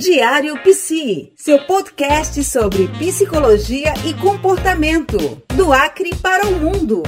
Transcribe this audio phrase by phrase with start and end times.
[0.00, 5.18] Diário Psi, seu podcast sobre psicologia e comportamento,
[5.54, 7.02] do Acre para o mundo.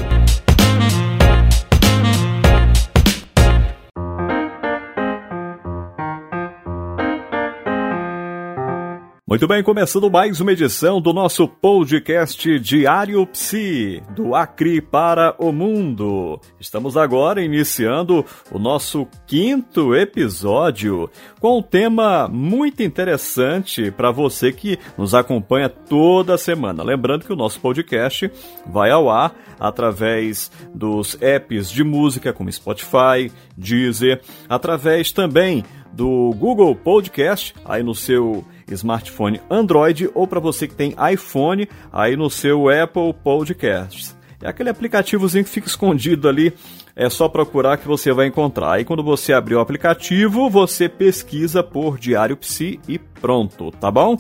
[9.32, 15.50] Muito bem, começando mais uma edição do nosso podcast Diário Psi, do Acre para o
[15.50, 16.38] Mundo.
[16.60, 21.08] Estamos agora iniciando o nosso quinto episódio
[21.40, 26.82] com um tema muito interessante para você que nos acompanha toda semana.
[26.82, 28.30] Lembrando que o nosso podcast
[28.66, 36.76] vai ao ar através dos apps de música como Spotify, Deezer, através também do Google
[36.76, 42.68] Podcast, aí no seu smartphone Android ou para você que tem iPhone, aí no seu
[42.68, 44.16] Apple Podcasts.
[44.42, 46.52] É aquele aplicativozinho que fica escondido ali,
[46.96, 48.72] é só procurar que você vai encontrar.
[48.72, 54.18] Aí quando você abrir o aplicativo, você pesquisa por Diário Psi e pronto, tá bom?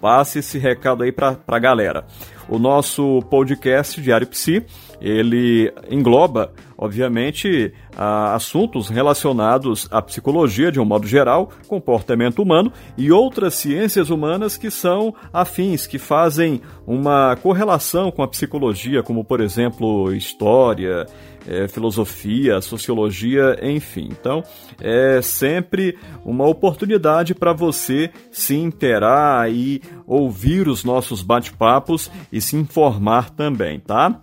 [0.00, 2.06] Passe esse recado aí para a galera.
[2.48, 4.64] O nosso podcast Diário Psi,
[5.00, 6.52] ele engloba,
[6.84, 14.56] obviamente, assuntos relacionados à psicologia de um modo geral, comportamento humano e outras ciências humanas
[14.56, 21.06] que são afins, que fazem uma correlação com a psicologia, como por exemplo história,
[21.46, 24.08] é, filosofia, sociologia, enfim.
[24.10, 24.42] Então,
[24.80, 32.56] é sempre uma oportunidade para você se interar e ouvir os nossos bate-papos e se
[32.56, 34.18] informar também, tá?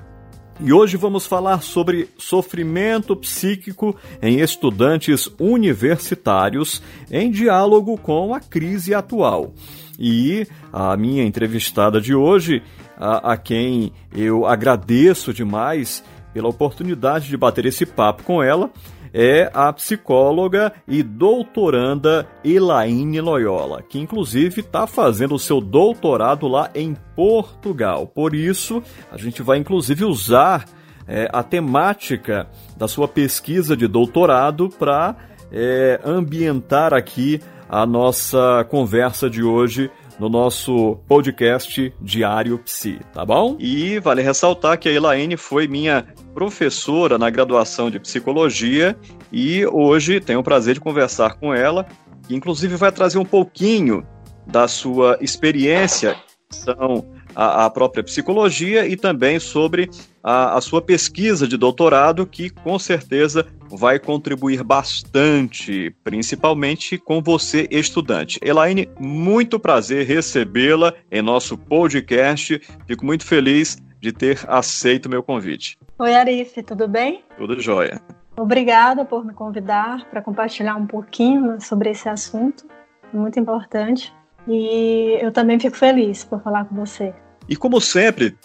[0.64, 8.94] E hoje vamos falar sobre sofrimento psíquico em estudantes universitários em diálogo com a crise
[8.94, 9.56] atual.
[9.98, 12.62] E a minha entrevistada de hoje,
[12.96, 18.70] a, a quem eu agradeço demais pela oportunidade de bater esse papo com ela,
[19.14, 26.70] é a psicóloga e doutoranda Elaine Loyola, que inclusive está fazendo o seu doutorado lá
[26.74, 28.08] em Portugal.
[28.08, 30.66] Por isso, a gente vai inclusive usar
[31.08, 35.16] é, a temática da sua pesquisa de doutorado para
[35.52, 39.90] é, ambientar aqui a nossa conversa de hoje
[40.22, 43.56] no nosso podcast Diário Psi, tá bom?
[43.60, 46.06] E vale ressaltar que a Elaine foi minha
[46.36, 48.96] professora na graduação de psicologia
[49.32, 51.88] e hoje tenho o prazer de conversar com ela,
[52.28, 54.06] que inclusive vai trazer um pouquinho
[54.46, 56.16] da sua experiência
[56.52, 57.04] são
[57.36, 59.90] a, a, própria psicologia e também sobre
[60.24, 67.68] a, a, sua pesquisa de doutorado, que com certeza vai contribuir bastante, principalmente com você,
[67.72, 68.40] estudante.
[68.44, 72.62] Elaine, muito prazer recebê-la em nosso podcast.
[72.86, 75.78] Fico muito feliz de ter aceito o meu convite.
[76.00, 77.24] Oi, Arife, tudo bem?
[77.38, 78.02] Tudo jóia.
[78.38, 82.66] Obrigada por me convidar para compartilhar um pouquinho sobre esse assunto,
[83.14, 84.12] muito importante.
[84.48, 87.14] E eu também fico feliz por falar com você.
[87.48, 88.36] E como sempre,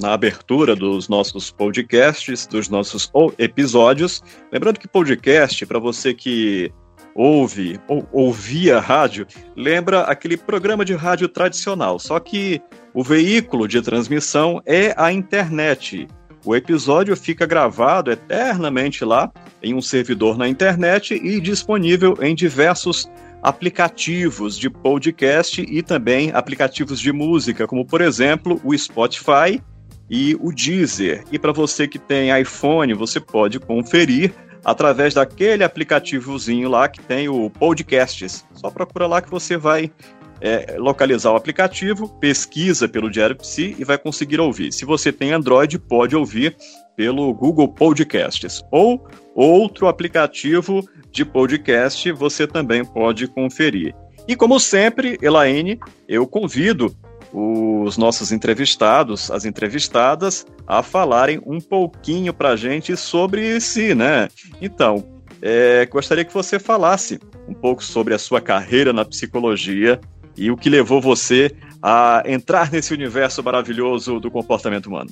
[0.00, 4.22] na abertura dos nossos podcasts, dos nossos episódios,
[4.52, 6.72] lembrando que podcast, para você que
[7.14, 12.60] ouve ou ouvia rádio, lembra aquele programa de rádio tradicional, só que
[12.92, 16.06] o veículo de transmissão é a internet.
[16.44, 23.10] O episódio fica gravado eternamente lá em um servidor na internet e disponível em diversos
[23.42, 29.62] aplicativos de podcast e também aplicativos de música, como por exemplo o Spotify
[30.10, 31.24] e o Deezer.
[31.30, 34.32] E para você que tem iPhone, você pode conferir
[34.64, 38.44] através daquele aplicativozinho lá que tem o Podcasts.
[38.54, 39.92] Só procura lá que você vai
[40.40, 44.72] é, localizar o aplicativo, pesquisa pelo Diário Psi e vai conseguir ouvir.
[44.72, 46.56] Se você tem Android, pode ouvir
[46.96, 53.94] pelo Google Podcasts ou outro aplicativo de podcast você também pode conferir.
[54.26, 56.96] E como sempre, Elaine, eu convido
[57.32, 64.28] os nossos entrevistados, as entrevistadas, a falarem um pouquinho para a gente sobre si, né?
[64.60, 65.04] Então,
[65.42, 70.00] é, gostaria que você falasse um pouco sobre a sua carreira na psicologia
[70.36, 75.10] e o que levou você a entrar nesse universo maravilhoso do comportamento humano.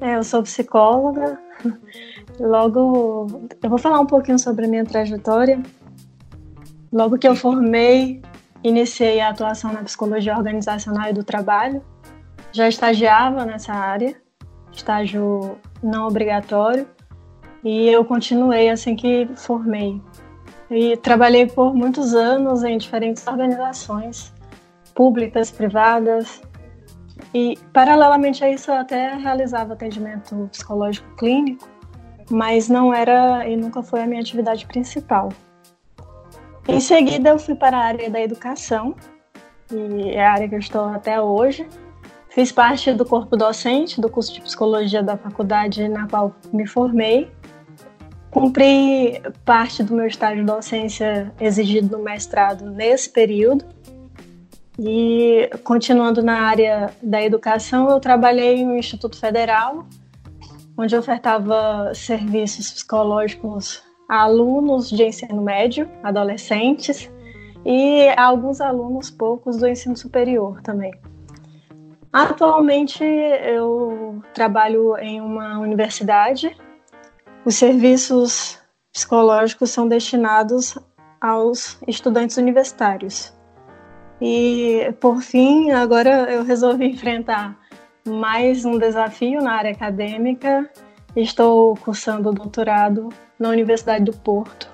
[0.00, 1.38] É, eu sou psicóloga.
[2.42, 5.62] Logo, eu vou falar um pouquinho sobre a minha trajetória.
[6.92, 8.20] Logo que eu formei,
[8.64, 11.80] iniciei a atuação na psicologia organizacional e do trabalho.
[12.50, 14.16] Já estagiava nessa área,
[14.72, 16.88] estágio não obrigatório,
[17.62, 20.02] e eu continuei assim que formei.
[20.68, 24.32] E trabalhei por muitos anos em diferentes organizações,
[24.96, 26.42] públicas, privadas,
[27.32, 31.71] e, paralelamente a isso, eu até realizava atendimento psicológico clínico,
[32.30, 35.30] mas não era e nunca foi a minha atividade principal.
[36.68, 38.94] Em seguida, eu fui para a área da educação,
[39.70, 41.66] e é a área que eu estou até hoje.
[42.28, 47.30] Fiz parte do corpo docente do curso de psicologia da faculdade na qual me formei.
[48.30, 53.66] Cumpri parte do meu estágio de docência exigido no mestrado nesse período.
[54.78, 59.84] E continuando na área da educação, eu trabalhei no Instituto Federal,
[60.82, 67.08] onde ofertava serviços psicológicos a alunos de ensino médio, adolescentes
[67.64, 70.92] e a alguns alunos poucos do ensino superior também.
[72.12, 76.54] Atualmente eu trabalho em uma universidade.
[77.44, 78.58] Os serviços
[78.92, 80.76] psicológicos são destinados
[81.20, 83.32] aos estudantes universitários.
[84.20, 87.61] E por fim, agora eu resolvi enfrentar
[88.06, 90.68] mais um desafio na área acadêmica.
[91.14, 94.68] Estou cursando doutorado na Universidade do Porto,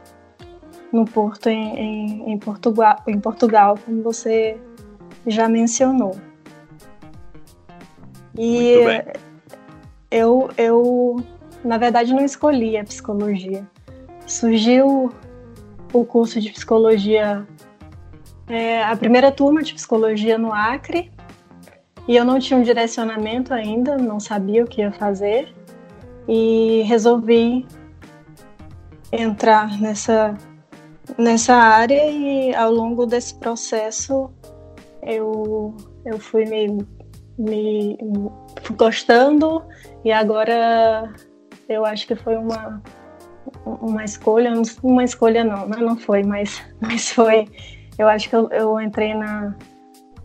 [0.92, 4.56] no Porto em, em, em Portugal, em Portugal, como você
[5.26, 6.16] já mencionou.
[8.36, 8.74] E
[10.10, 11.16] eu, eu,
[11.64, 13.66] na verdade, não escolhi a psicologia.
[14.26, 15.12] Surgiu
[15.92, 17.46] o curso de psicologia,
[18.46, 21.10] é, a primeira turma de psicologia no Acre,
[22.08, 25.54] e eu não tinha um direcionamento ainda, não sabia o que ia fazer,
[26.26, 27.66] e resolvi
[29.12, 30.36] entrar nessa,
[31.16, 34.30] nessa área e ao longo desse processo
[35.02, 36.84] eu, eu fui me
[37.38, 37.96] me,
[38.76, 39.62] gostando.
[40.04, 41.12] E agora
[41.68, 42.82] eu acho que foi uma
[43.64, 44.52] uma escolha,
[44.82, 47.48] uma escolha não, não foi, mas, mas foi,
[47.98, 49.54] eu acho que eu, eu entrei na,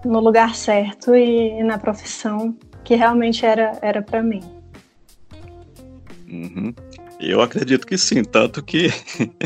[0.05, 4.41] no lugar certo e, na profissão que realmente era era para mim.
[6.29, 6.73] Uhum.
[7.19, 8.89] Eu acredito que sim, tanto que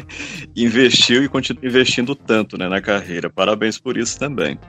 [0.55, 3.29] investiu e continua investindo tanto né, na carreira.
[3.29, 4.59] Parabéns por isso também.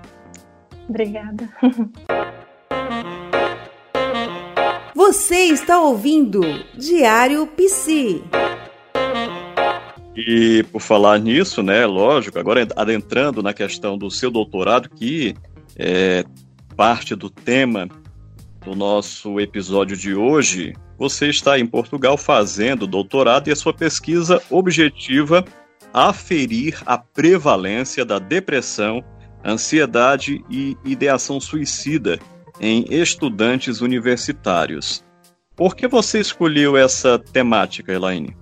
[0.88, 1.48] Obrigada.
[4.94, 6.40] Você está ouvindo
[6.76, 8.22] Diário Psi.
[10.16, 15.36] E por falar nisso, né, lógico, agora adentrando na questão do seu doutorado, que
[15.78, 16.24] é
[16.76, 17.88] parte do tema
[18.64, 24.42] do nosso episódio de hoje, você está em Portugal fazendo doutorado e a sua pesquisa
[24.50, 25.44] objetiva
[25.94, 29.02] aferir a prevalência da depressão,
[29.44, 32.18] ansiedade e ideação suicida
[32.60, 35.04] em estudantes universitários.
[35.54, 38.36] Por que você escolheu essa temática, Elaine?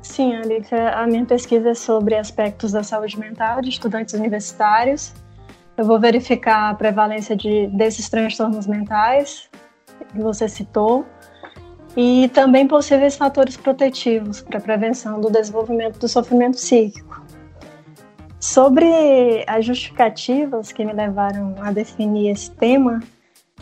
[0.00, 5.12] Sim, Alicia, a minha pesquisa é sobre aspectos da saúde mental de estudantes universitários.
[5.78, 9.48] Eu vou verificar a prevalência de, desses transtornos mentais
[10.10, 11.06] que você citou
[11.96, 17.24] e também possíveis fatores protetivos para prevenção do desenvolvimento do sofrimento psíquico.
[18.40, 22.98] Sobre as justificativas que me levaram a definir esse tema,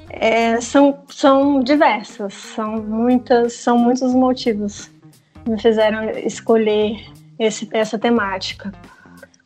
[0.09, 4.91] é, são, são diversas, são muitas, são muitos motivos
[5.45, 6.97] que me fizeram escolher
[7.39, 8.73] esse, essa temática.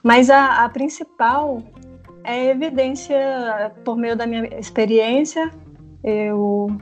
[0.04, 1.62] Mas a, a principal
[2.24, 5.50] é evidência por meio da minha experiência.
[6.02, 6.76] Eu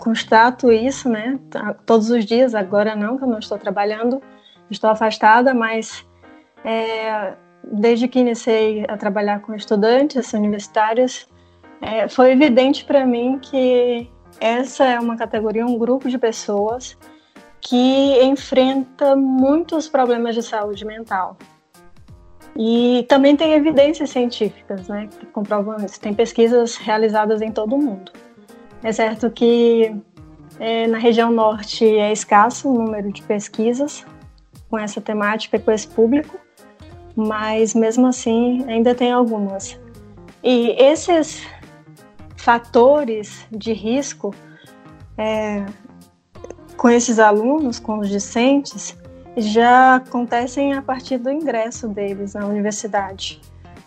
[0.00, 1.38] constato isso, né?
[1.86, 4.22] Todos os dias, agora não, que eu não estou trabalhando,
[4.70, 6.06] estou afastada, mas
[6.64, 11.26] é, desde que iniciei a trabalhar com estudantes universitários,
[11.80, 14.10] é, foi evidente para mim que
[14.40, 16.96] essa é uma categoria, um grupo de pessoas
[17.60, 21.36] que enfrenta muitos problemas de saúde mental.
[22.56, 26.00] E também tem evidências científicas, né, que comprovam isso.
[26.00, 28.12] Tem pesquisas realizadas em todo o mundo.
[28.82, 29.94] É certo que
[30.60, 34.04] é, na região norte é escasso o número de pesquisas
[34.70, 36.38] com essa temática com esse público,
[37.16, 39.78] mas mesmo assim ainda tem algumas.
[40.42, 41.46] E esses
[42.36, 44.34] fatores de risco
[45.16, 45.64] é,
[46.76, 48.96] com esses alunos, com os discentes,
[49.36, 53.40] já acontecem a partir do ingresso deles na universidade.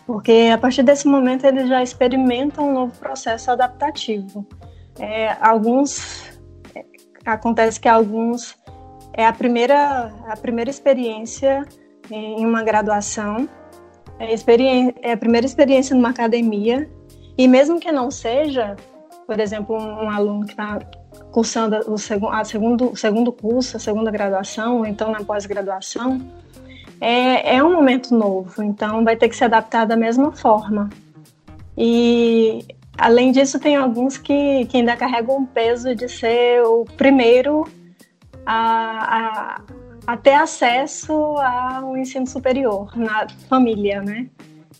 [0.06, 4.46] Porque a partir desse momento eles já experimentam um novo processo adaptativo.
[4.98, 6.38] É, alguns
[6.74, 6.84] é,
[7.24, 8.56] acontece que alguns
[9.12, 11.66] é a primeira a primeira experiência
[12.10, 13.48] em uma graduação,
[14.18, 14.32] é,
[15.02, 16.90] é a primeira experiência numa academia,
[17.36, 18.76] e mesmo que não seja,
[19.26, 20.78] por exemplo, um, um aluno que está
[21.38, 26.20] cursando o, seg a segundo, o segundo curso, a segunda graduação, ou então na pós-graduação,
[27.00, 30.90] é, é um momento novo, então vai ter que se adaptar da mesma forma.
[31.76, 32.64] E
[32.98, 37.68] além disso, tem alguns que, que ainda carregam o peso de ser o primeiro
[38.44, 39.60] a, a,
[40.08, 44.28] a ter acesso ao ensino superior na família, né?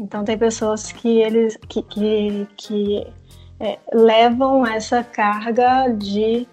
[0.00, 3.07] Então tem pessoas que eles que, que, que
[3.61, 6.47] é, levam essa carga de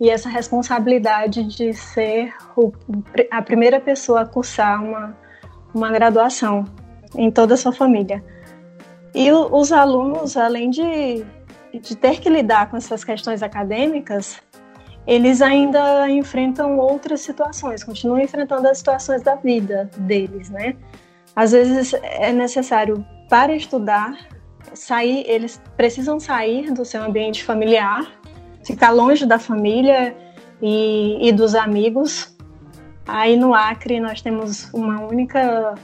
[0.00, 2.72] e essa responsabilidade de ser o,
[3.30, 5.16] a primeira pessoa a cursar uma,
[5.74, 6.64] uma graduação
[7.14, 8.24] em toda a sua família.
[9.14, 11.24] E os alunos, além de,
[11.78, 14.40] de ter que lidar com essas questões acadêmicas,
[15.06, 20.76] eles ainda enfrentam outras situações, continuam enfrentando as situações da vida deles, né?
[21.34, 24.16] Às vezes é necessário para estudar
[24.74, 28.10] sair, eles precisam sair do seu ambiente familiar,
[28.64, 30.16] ficar longe da família
[30.60, 32.36] e, e dos amigos.
[33.06, 35.74] Aí no Acre nós temos uma única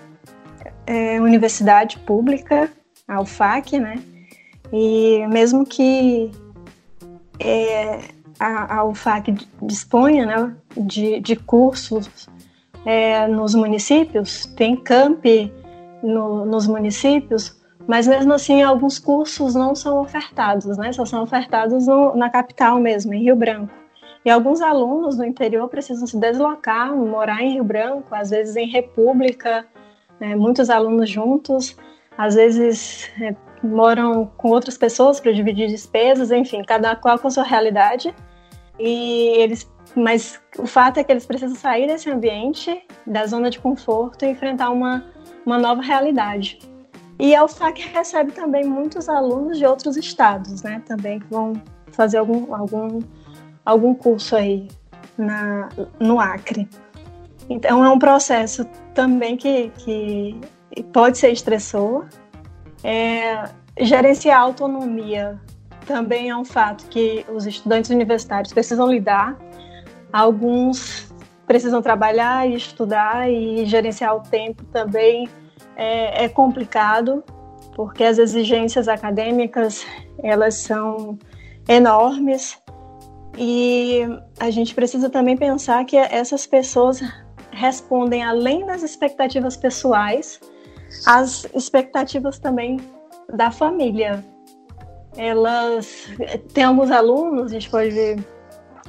[0.86, 2.70] é, universidade pública,
[3.08, 3.96] a UFAC, né?
[4.72, 6.30] E mesmo que
[7.38, 8.00] é,
[8.38, 12.28] a, a UFAC disponha né, de, de cursos
[12.84, 15.52] é, nos municípios, tem campi
[16.02, 20.92] no, nos municípios, mas mesmo assim alguns cursos não são ofertados, né?
[20.92, 23.72] Só são ofertados no, na capital mesmo, em Rio Branco.
[24.24, 28.66] E alguns alunos do interior precisam se deslocar, morar em Rio Branco, às vezes em
[28.66, 29.64] República,
[30.18, 30.34] né?
[30.34, 31.76] muitos alunos juntos,
[32.18, 37.44] às vezes é, moram com outras pessoas para dividir despesas, enfim, cada qual com sua
[37.44, 38.12] realidade.
[38.80, 43.60] E eles, mas o fato é que eles precisam sair desse ambiente, da zona de
[43.60, 45.04] conforto e enfrentar uma,
[45.46, 46.58] uma nova realidade.
[47.18, 50.82] E a UFAC recebe também muitos alunos de outros estados, né?
[50.86, 51.54] Também que vão
[51.92, 53.00] fazer algum, algum,
[53.64, 54.68] algum curso aí
[55.16, 55.68] na,
[55.98, 56.68] no Acre.
[57.48, 60.40] Então é um processo também que, que
[60.92, 62.06] pode ser estressor.
[62.84, 63.44] É,
[63.80, 65.40] gerenciar a autonomia
[65.86, 69.38] também é um fato que os estudantes universitários precisam lidar.
[70.12, 71.14] Alguns
[71.46, 75.28] precisam trabalhar e estudar e gerenciar o tempo também
[75.76, 77.22] é, é complicado,
[77.74, 79.86] porque as exigências acadêmicas
[80.22, 81.18] elas são
[81.68, 82.58] enormes
[83.38, 84.00] e
[84.40, 87.02] a gente precisa também pensar que essas pessoas
[87.50, 90.40] respondem além das expectativas pessoais,
[91.06, 92.78] às expectativas também
[93.34, 94.24] da família.
[95.16, 96.06] Elas
[96.52, 98.16] tem alguns alunos, a gente pode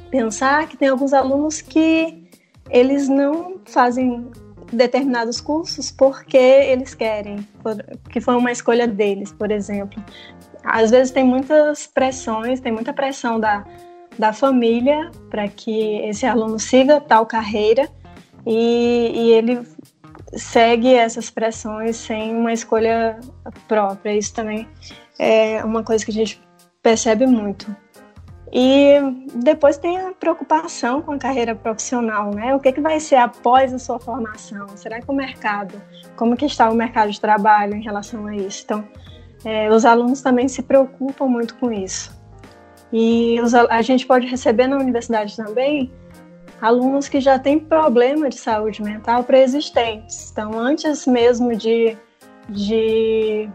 [0.10, 2.30] pensar que tem alguns alunos que
[2.70, 4.30] eles não fazem
[4.72, 7.48] determinados cursos porque eles querem,
[8.10, 10.04] que foi uma escolha deles, por exemplo.
[10.64, 13.66] Às vezes tem muitas pressões, tem muita pressão da,
[14.18, 17.90] da família para que esse aluno siga tal carreira
[18.46, 19.62] e, e ele
[20.34, 23.20] segue essas pressões sem uma escolha
[23.68, 24.18] própria.
[24.18, 24.68] Isso também
[25.18, 26.42] é uma coisa que a gente
[26.82, 27.74] percebe muito.
[28.60, 29.00] E
[29.36, 32.56] depois tem a preocupação com a carreira profissional, né?
[32.56, 34.68] O que, que vai ser após a sua formação?
[34.70, 35.80] Será que o mercado,
[36.16, 38.64] como que está o mercado de trabalho em relação a isso?
[38.66, 38.84] Então,
[39.46, 42.20] é, os alunos também se preocupam muito com isso.
[42.92, 45.94] E os, a gente pode receber na universidade também
[46.60, 50.32] alunos que já têm problema de saúde mental pré-existentes.
[50.32, 51.96] Então, antes mesmo de,
[52.50, 53.48] de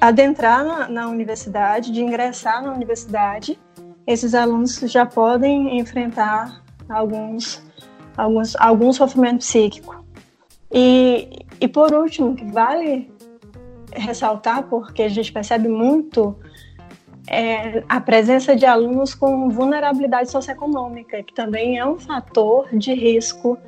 [0.00, 3.58] adentrar na, na universidade, de ingressar na universidade,
[4.06, 7.62] esses alunos já podem enfrentar alguns,
[8.16, 10.04] alguns, algum sofrimento psíquico.
[10.72, 13.10] E, e por último, que vale
[13.92, 16.36] ressaltar, porque a gente percebe muito
[17.26, 23.58] é, a presença de alunos com vulnerabilidade socioeconômica, que também é um fator de risco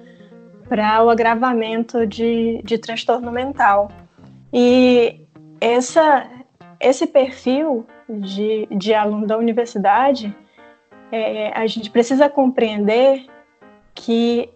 [0.69, 3.91] para o agravamento de, de transtorno mental.
[4.53, 5.20] E
[5.61, 6.29] essa,
[6.81, 10.35] esse perfil de, de aluno da universidade,
[11.13, 13.27] é, a gente precisa compreender
[13.95, 14.49] que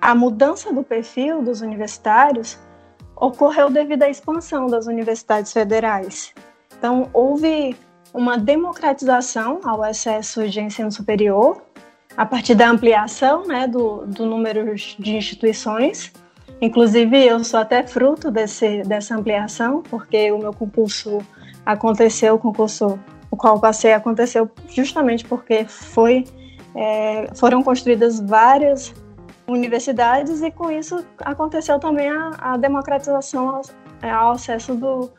[0.00, 2.58] a mudança do perfil dos universitários
[3.16, 6.34] ocorreu devido à expansão das universidades federais.
[6.78, 7.76] Então, houve
[8.12, 11.62] uma democratização ao acesso de ensino superior,
[12.16, 16.12] a partir da ampliação né, do, do número de instituições
[16.60, 21.18] Inclusive, eu sou até fruto desse, dessa ampliação, porque o meu concurso
[21.64, 22.98] aconteceu, o concurso
[23.30, 26.24] o qual passei aconteceu justamente porque foi,
[26.74, 28.92] é, foram construídas várias
[29.46, 33.62] universidades e com isso aconteceu também a, a democratização ao,
[34.02, 35.10] ao acesso do,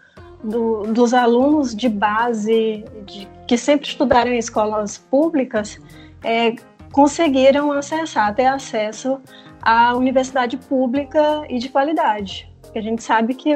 [0.44, 5.80] do, dos alunos de base, de, que sempre estudaram em escolas públicas,
[6.24, 6.56] é,
[6.92, 9.20] conseguiram acessar, ter acesso
[9.62, 12.52] a universidade pública e de qualidade.
[12.62, 13.52] Porque a gente sabe que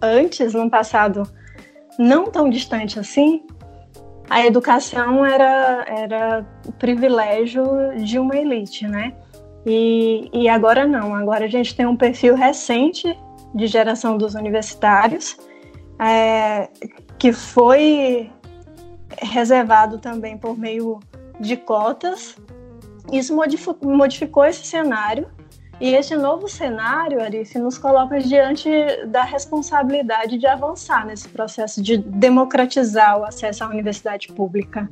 [0.00, 1.24] antes, no passado
[1.98, 3.44] não tão distante assim,
[4.30, 6.46] a educação era, era
[6.78, 7.64] privilégio
[7.96, 9.14] de uma elite, né?
[9.66, 13.16] E, e agora não, agora a gente tem um perfil recente
[13.54, 15.36] de geração dos universitários,
[15.98, 16.68] é,
[17.18, 18.30] que foi
[19.18, 20.98] reservado também por meio
[21.38, 22.36] de cotas.
[23.12, 23.36] Isso
[23.82, 25.28] modificou esse cenário
[25.82, 28.70] e este novo cenário, Arice, nos coloca diante
[29.08, 34.88] da responsabilidade de avançar nesse processo de democratizar o acesso à universidade pública.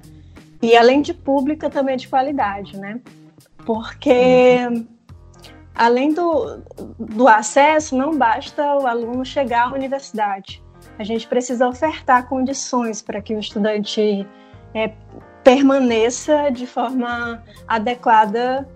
[0.60, 2.98] E além de pública, também de qualidade, né?
[3.64, 4.58] Porque
[5.76, 6.60] além do,
[6.98, 10.60] do acesso, não basta o aluno chegar à universidade.
[10.98, 14.26] A gente precisa ofertar condições para que o estudante
[14.74, 14.92] é,
[15.44, 18.68] permaneça de forma adequada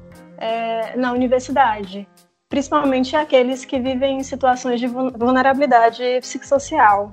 [0.45, 2.07] é, na universidade,
[2.51, 7.11] principalmente aqueles que vivem em situações de vulnerabilidade psicossocial,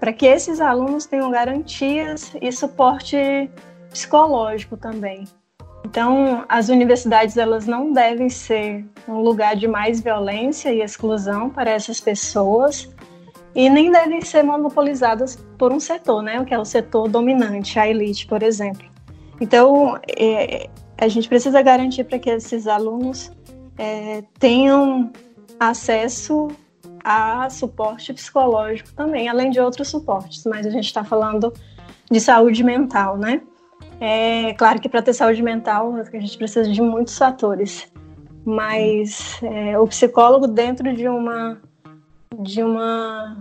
[0.00, 3.48] para que esses alunos tenham garantias e suporte
[3.90, 5.24] psicológico também.
[5.84, 11.70] Então, as universidades elas não devem ser um lugar de mais violência e exclusão para
[11.70, 12.90] essas pessoas
[13.54, 17.78] e nem devem ser monopolizadas por um setor, né, o que é o setor dominante,
[17.78, 18.84] a elite, por exemplo.
[19.40, 23.30] Então, é, a gente precisa garantir para que esses alunos
[23.78, 25.12] é, tenham
[25.58, 26.48] acesso
[27.02, 31.52] a suporte psicológico também, além de outros suportes, mas a gente está falando
[32.10, 33.42] de saúde mental, né?
[34.00, 37.92] É claro que para ter saúde mental a gente precisa de muitos fatores,
[38.44, 41.60] mas é, o psicólogo dentro de uma
[42.40, 43.36] de uma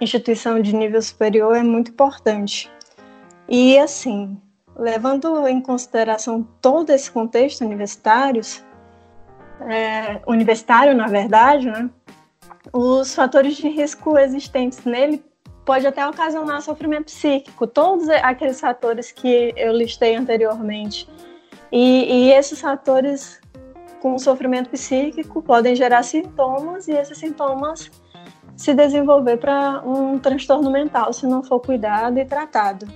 [0.00, 2.70] instituição de nível superior é muito importante.
[3.48, 4.36] E assim,
[4.76, 8.42] levando em consideração todo esse contexto universitário,
[9.60, 11.88] é, universitário, na verdade, né,
[12.72, 15.24] os fatores de risco existentes nele
[15.64, 21.08] pode até ocasionar sofrimento psíquico, todos aqueles fatores que eu listei anteriormente.
[21.72, 23.40] E, e esses fatores
[24.00, 27.90] com sofrimento psíquico podem gerar sintomas e esses sintomas
[28.56, 32.86] se desenvolver para um transtorno mental se não for cuidado e tratado.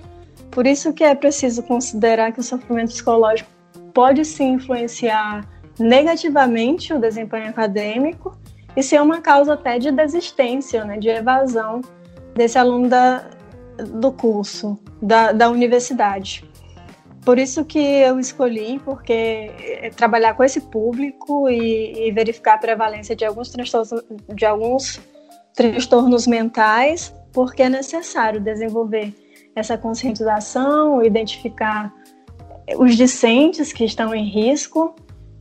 [0.51, 3.49] Por isso que é preciso considerar que o sofrimento psicológico
[3.93, 5.47] pode sim influenciar
[5.79, 8.37] negativamente o desempenho acadêmico
[8.75, 11.81] e ser uma causa até de desistência, né, de evasão
[12.35, 13.25] desse aluno da,
[13.77, 16.49] do curso, da, da universidade.
[17.23, 22.57] Por isso que eu escolhi, porque é trabalhar com esse público e, e verificar a
[22.57, 24.99] prevalência de alguns transtornos, de alguns
[25.53, 29.13] transtornos mentais, porque é necessário desenvolver
[29.59, 31.93] essa conscientização, identificar
[32.77, 34.95] os discentes que estão em risco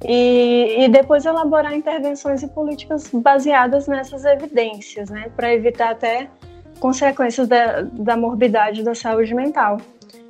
[0.05, 6.29] e, e depois elaborar intervenções e políticas baseadas nessas evidências, né, para evitar até
[6.79, 9.79] consequências da, da morbidade da saúde mental.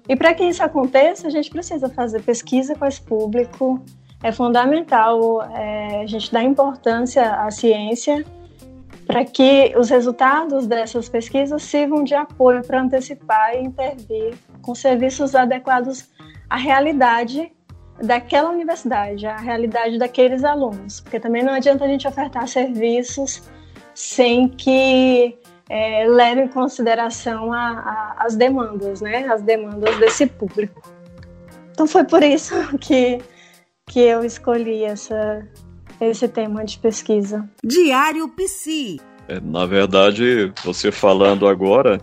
[0.09, 3.79] E para que isso aconteça, a gente precisa fazer pesquisa com esse público.
[4.23, 8.25] É fundamental é, a gente dar importância à ciência
[9.09, 15.35] para que os resultados dessas pesquisas sirvam de apoio para antecipar e intervir com serviços
[15.35, 16.11] adequados
[16.51, 17.51] à realidade
[18.03, 23.43] daquela universidade, à realidade daqueles alunos, porque também não adianta a gente ofertar serviços
[23.95, 25.39] sem que
[25.71, 30.83] é, leve em consideração a, a, as demandas, né, as demandas desse público.
[31.71, 33.23] Então foi por isso que,
[33.87, 35.49] que eu escolhi essa,
[36.01, 37.49] esse tema de pesquisa.
[37.65, 39.01] Diário Psi.
[39.29, 42.01] É, na verdade, você falando agora,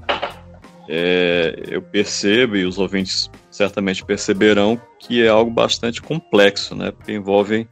[0.88, 6.92] é, eu percebo, e os ouvintes certamente perceberão, que é algo bastante complexo, né?
[6.92, 7.68] Porque envolve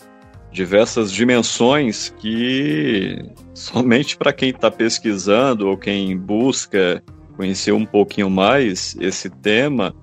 [0.52, 7.04] diversas dimensões que somente para quem está pesquisando ou quem busca
[7.36, 9.96] conhecer um pouquinho mais esse tema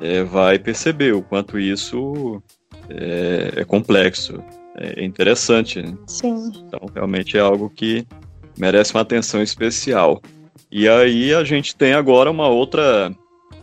[0.00, 2.42] é, vai perceber o quanto isso
[2.88, 4.42] é, é complexo
[4.76, 5.82] é interessante.
[5.82, 5.96] Né?
[6.06, 6.52] Sim.
[6.66, 8.06] Então, realmente é algo que
[8.58, 10.20] merece uma atenção especial.
[10.70, 13.14] E aí a gente tem agora uma outra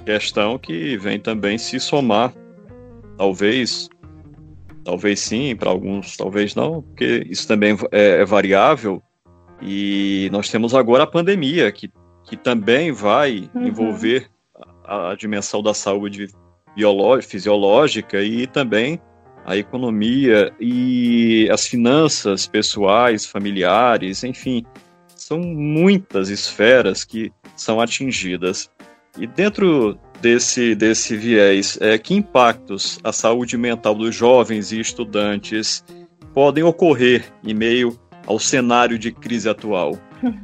[0.06, 2.34] questão que vem também se somar,
[3.18, 3.90] talvez,
[4.84, 9.02] talvez sim, para alguns talvez não, porque isso também é, é variável.
[9.62, 11.92] E nós temos agora a pandemia, que,
[12.24, 13.68] que também vai uhum.
[13.68, 14.28] envolver
[14.84, 16.28] a, a dimensão da saúde
[17.22, 19.00] fisiológica e também
[19.46, 24.66] a economia e as finanças pessoais, familiares, enfim,
[25.16, 28.70] são muitas esferas que são atingidas.
[29.18, 35.84] E dentro desse, desse viés, é, que impactos a saúde mental dos jovens e estudantes
[36.34, 39.98] podem ocorrer em meio ao cenário de crise atual?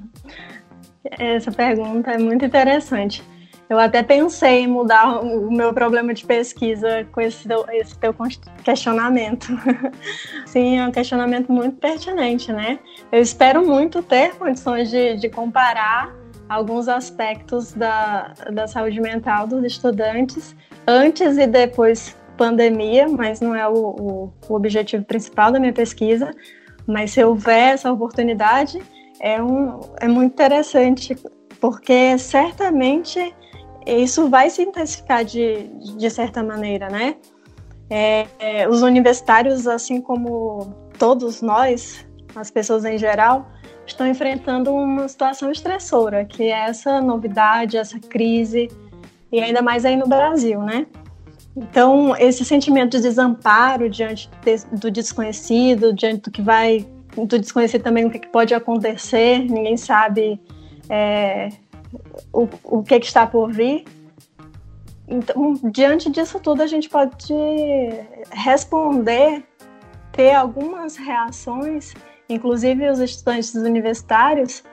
[1.11, 3.23] Essa pergunta é muito interessante.
[3.69, 8.15] Eu até pensei em mudar o meu problema de pesquisa com esse teu, esse teu
[8.63, 9.47] questionamento.
[10.47, 12.79] Sim, é um questionamento muito pertinente, né?
[13.11, 16.15] Eu espero muito ter condições de, de comparar
[16.47, 20.55] alguns aspectos da, da saúde mental dos estudantes
[20.87, 26.31] antes e depois pandemia, mas não é o, o, o objetivo principal da minha pesquisa.
[26.87, 28.81] Mas se houver essa oportunidade,
[29.19, 31.17] é, um, é muito interessante,
[31.59, 33.35] porque certamente
[33.95, 37.15] isso vai se intensificar de, de certa maneira, né?
[37.89, 43.47] É, é, os universitários, assim como todos nós, as pessoas em geral,
[43.85, 48.69] estão enfrentando uma situação estressora, que é essa novidade, essa crise,
[49.31, 50.85] e ainda mais aí no Brasil, né?
[51.55, 54.29] Então, esse sentimento de desamparo diante
[54.73, 60.39] do desconhecido, diante do que vai, do desconhecido também o que pode acontecer, ninguém sabe
[60.89, 61.49] é,
[62.33, 63.85] o, o que, que está por vir.
[65.07, 67.33] Então, diante disso tudo, a gente pode
[68.31, 69.43] responder,
[70.11, 71.93] ter algumas reações,
[72.27, 74.63] inclusive os estudantes universitários,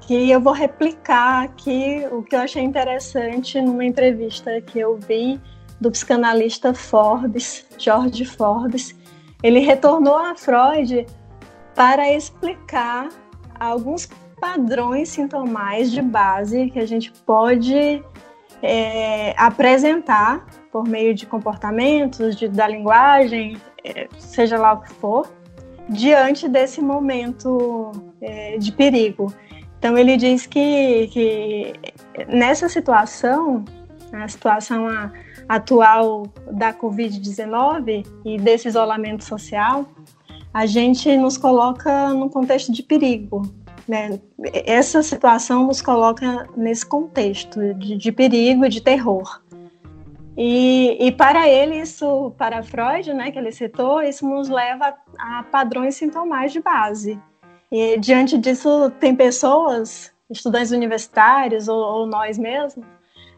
[0.00, 5.40] que eu vou replicar aqui o que eu achei interessante numa entrevista que eu vi
[5.80, 8.94] do psicanalista Forbes, George Forbes.
[9.42, 11.06] Ele retornou a Freud
[11.74, 13.08] para explicar
[13.58, 14.08] alguns
[14.40, 18.02] padrões sintomais de base que a gente pode
[18.62, 25.30] é, apresentar por meio de comportamentos, de, da linguagem, é, seja lá o que for,
[25.88, 29.32] diante desse momento é, de perigo.
[29.78, 31.72] Então ele diz que, que
[32.28, 33.64] nessa situação,
[34.12, 34.86] a situação
[35.48, 39.86] atual da Covid-19 e desse isolamento social,
[40.52, 43.42] a gente nos coloca num contexto de perigo,
[43.90, 44.20] né?
[44.64, 49.42] Essa situação nos coloca nesse contexto de, de perigo e de terror.
[50.36, 55.42] E, e, para ele, isso, para Freud, né, que ele citou, isso nos leva a
[55.42, 57.20] padrões sintomais de base.
[57.70, 62.86] E diante disso, tem pessoas, estudantes universitários ou, ou nós mesmos,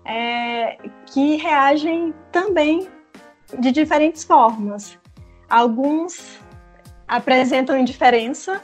[0.05, 2.87] é, que reagem também
[3.59, 4.99] de diferentes formas.
[5.49, 6.39] Alguns
[7.09, 8.61] apresentam indiferença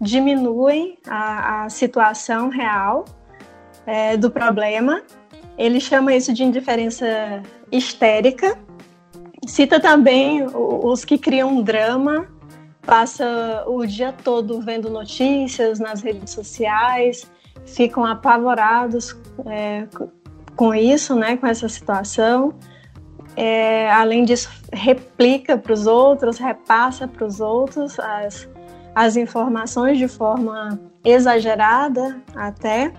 [0.00, 3.04] diminuem a, a situação real
[3.86, 5.02] é, do problema.
[5.56, 8.58] Ele chama isso de indiferença histérica.
[9.46, 12.26] Cita também os que criam drama,
[12.82, 17.30] passa o dia todo vendo notícias nas redes sociais,
[17.66, 19.86] ficam apavorados é,
[20.56, 22.54] com isso, né, com essa situação.
[23.36, 28.48] É, além disso, replica para os outros, repassa para os outros as,
[28.94, 32.92] as informações de forma exagerada até.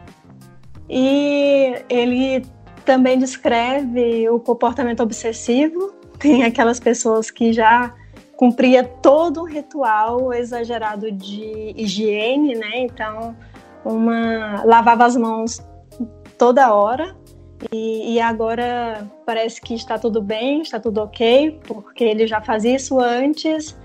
[0.90, 2.46] E ele
[2.84, 5.94] também descreve o comportamento obsessivo.
[6.20, 7.94] Tem aquelas pessoas que já
[8.38, 12.80] cumpria todo um ritual exagerado de higiene, né?
[12.80, 13.36] Então,
[13.84, 15.62] uma lavava as mãos
[16.38, 17.16] toda hora
[17.72, 22.76] e, e, agora parece que está tudo bem, está tudo ok, porque ele já fazia
[22.76, 23.76] isso antes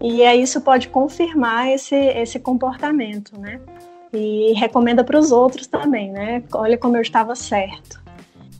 [0.00, 3.60] e aí isso pode confirmar esse, esse comportamento, né?
[4.12, 6.42] E recomenda para os outros também, né?
[6.52, 8.02] Olha como eu estava certo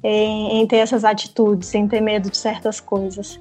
[0.03, 3.41] em, em, ter essas atitudes, em ter medo de certas coisas.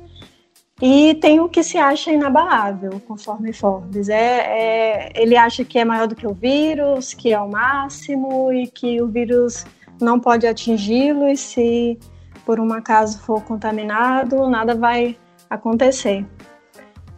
[0.82, 4.08] E tem o que se acha inabalável, conforme Forbes.
[4.08, 8.52] É, é, ele acha que é maior do que o vírus, que é o máximo
[8.54, 9.66] e que o vírus
[10.00, 12.00] não pode atingi-lo e se
[12.46, 15.18] por um acaso for contaminado, nada vai
[15.50, 16.26] acontecer.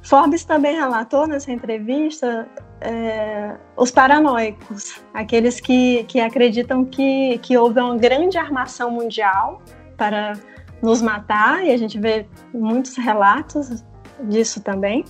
[0.02, 2.48] Forbes também relatou nessa entrevista
[2.82, 9.62] é, os paranoicos, aqueles que, que acreditam que, que houve uma grande armação mundial
[9.96, 10.34] para
[10.82, 13.84] nos matar, e a gente vê muitos relatos
[14.24, 15.06] disso também,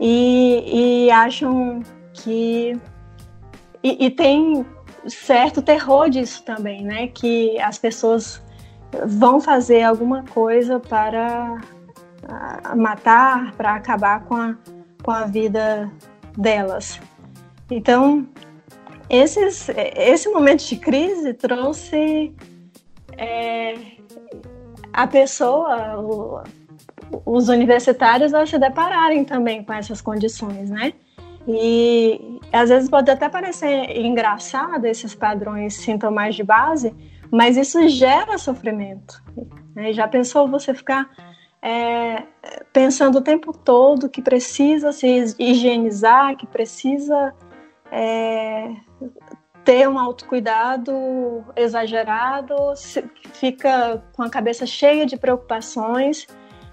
[0.00, 1.80] e, e acham
[2.12, 2.76] que.
[3.82, 4.66] E, e tem
[5.06, 7.06] certo terror disso também, né?
[7.08, 8.42] Que as pessoas
[9.06, 11.60] vão fazer alguma coisa para
[12.76, 14.56] matar, para acabar com a,
[15.02, 15.90] com a vida
[16.36, 17.00] delas.
[17.70, 18.26] Então,
[19.08, 22.34] esses, esse momento de crise trouxe
[23.16, 23.74] é,
[24.92, 26.42] a pessoa, o,
[27.24, 30.92] os universitários, a se depararem também com essas condições, né?
[31.46, 36.94] E às vezes pode até parecer engraçado esses padrões sintomais de base,
[37.30, 39.22] mas isso gera sofrimento.
[39.74, 39.92] Né?
[39.92, 41.08] Já pensou você ficar
[41.62, 42.24] é,
[42.72, 47.34] pensando o tempo todo que precisa se higienizar, que precisa
[47.92, 48.74] é,
[49.64, 52.54] ter um autocuidado exagerado,
[53.34, 56.26] fica com a cabeça cheia de preocupações.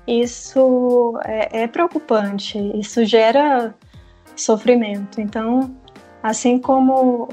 [0.08, 3.76] Isso é, é preocupante, isso gera
[4.38, 5.20] sofrimento.
[5.20, 5.76] Então,
[6.24, 7.28] assim como,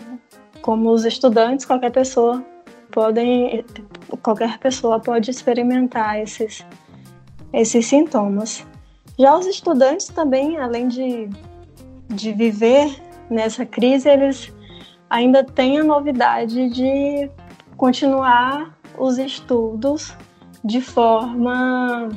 [0.60, 2.44] como os estudantes, qualquer pessoa
[2.90, 3.64] podem,
[4.22, 6.66] qualquer pessoa pode experimentar esses,
[7.54, 8.66] esses sintomas.
[9.18, 11.30] Já os estudantes também, além de,
[12.08, 14.52] de viver nessa crise, eles
[15.08, 17.30] ainda têm a novidade de
[17.76, 20.16] continuar os estudos
[20.64, 22.08] de forma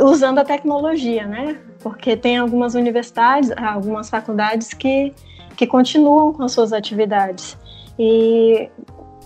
[0.00, 1.58] usando a tecnologia, né?
[1.80, 5.14] Porque tem algumas universidades, algumas faculdades que,
[5.56, 7.56] que continuam com as suas atividades.
[7.98, 8.68] E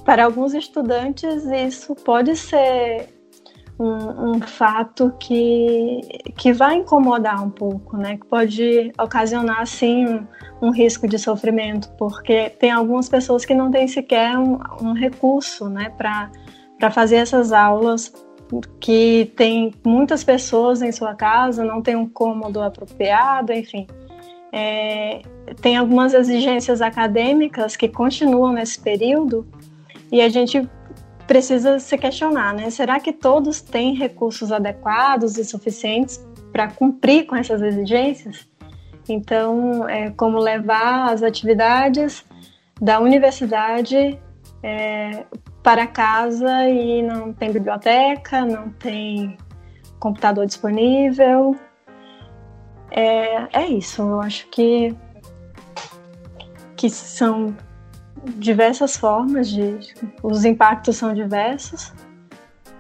[0.05, 3.09] para alguns estudantes isso pode ser
[3.81, 6.03] um, um, fato que,
[6.37, 8.19] que vai incomodar um pouco, né?
[8.19, 10.27] Que pode ocasionar, assim, um,
[10.61, 15.71] um risco de sofrimento, porque tem algumas pessoas que não têm sequer um, um recurso,
[15.71, 15.91] né?
[15.97, 18.13] Para fazer essas aulas
[18.79, 23.87] que tem muitas pessoas em sua casa, não tem um cômodo apropriado, enfim.
[24.53, 25.23] É,
[25.63, 29.47] tem algumas exigências acadêmicas que continuam nesse período
[30.13, 30.69] e a gente
[31.31, 32.71] precisa se questionar, né?
[32.71, 36.19] Será que todos têm recursos adequados e suficientes
[36.51, 38.49] para cumprir com essas exigências?
[39.09, 42.25] Então, é como levar as atividades
[42.81, 44.19] da universidade
[44.61, 45.25] é,
[45.63, 49.39] para casa e não tem biblioteca, não tem
[50.01, 51.55] computador disponível.
[52.91, 54.93] É, é isso, eu acho que,
[56.75, 57.57] que são
[58.37, 59.79] diversas formas de.
[60.23, 61.93] Os impactos são diversos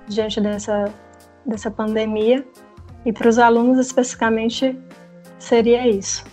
[0.09, 0.93] diante dessa,
[1.47, 2.45] dessa pandemia.
[3.05, 4.79] E para os alunos especificamente
[5.39, 6.25] seria isso.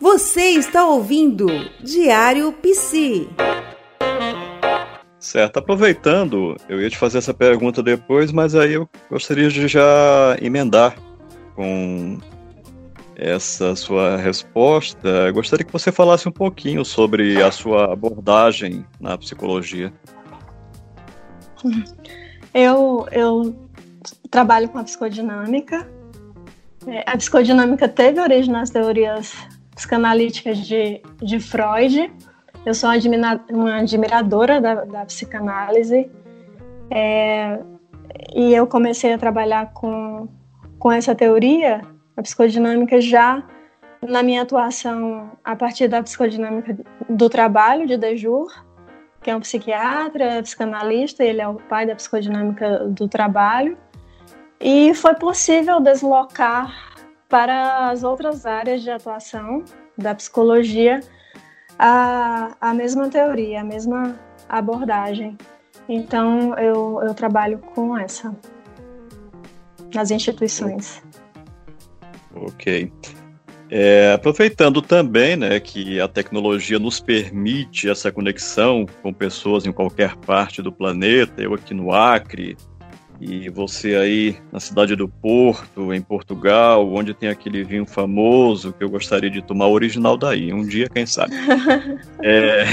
[0.00, 1.46] Você está ouvindo
[1.82, 3.28] Diário Psi.
[5.18, 10.36] Certo, aproveitando, eu ia te fazer essa pergunta depois, mas aí eu gostaria de já
[10.40, 10.94] emendar
[11.56, 12.18] com
[13.16, 15.30] essa sua resposta.
[15.32, 19.92] Gostaria que você falasse um pouquinho sobre a sua abordagem na psicologia.
[22.52, 23.54] Eu, eu
[24.30, 25.88] trabalho com a psicodinâmica.
[26.86, 29.34] É, a psicodinâmica teve origem nas teorias
[29.74, 32.12] psicanalíticas de, de Freud.
[32.66, 32.90] Eu sou
[33.50, 36.10] uma admiradora da, da psicanálise.
[36.90, 37.58] É,
[38.34, 40.28] e eu comecei a trabalhar com,
[40.78, 41.80] com essa teoria
[42.16, 43.42] a psicodinâmica já
[44.02, 46.76] na minha atuação a partir da psicodinâmica
[47.08, 48.52] do trabalho de Dejour,
[49.22, 53.76] que é um psiquiatra, psicanalista, ele é o pai da psicodinâmica do trabalho.
[54.60, 56.94] E foi possível deslocar
[57.28, 59.64] para as outras áreas de atuação
[59.96, 61.00] da psicologia
[61.78, 65.36] a, a mesma teoria, a mesma abordagem.
[65.88, 68.34] Então eu, eu trabalho com essa
[69.94, 71.02] nas instituições.
[72.34, 72.90] Ok.
[73.70, 80.14] É, aproveitando também né, que a tecnologia nos permite essa conexão com pessoas em qualquer
[80.16, 82.56] parte do planeta, eu aqui no Acre,
[83.20, 88.84] e você aí na cidade do Porto, em Portugal, onde tem aquele vinho famoso que
[88.84, 91.34] eu gostaria de tomar original daí, um dia, quem sabe.
[92.22, 92.64] é...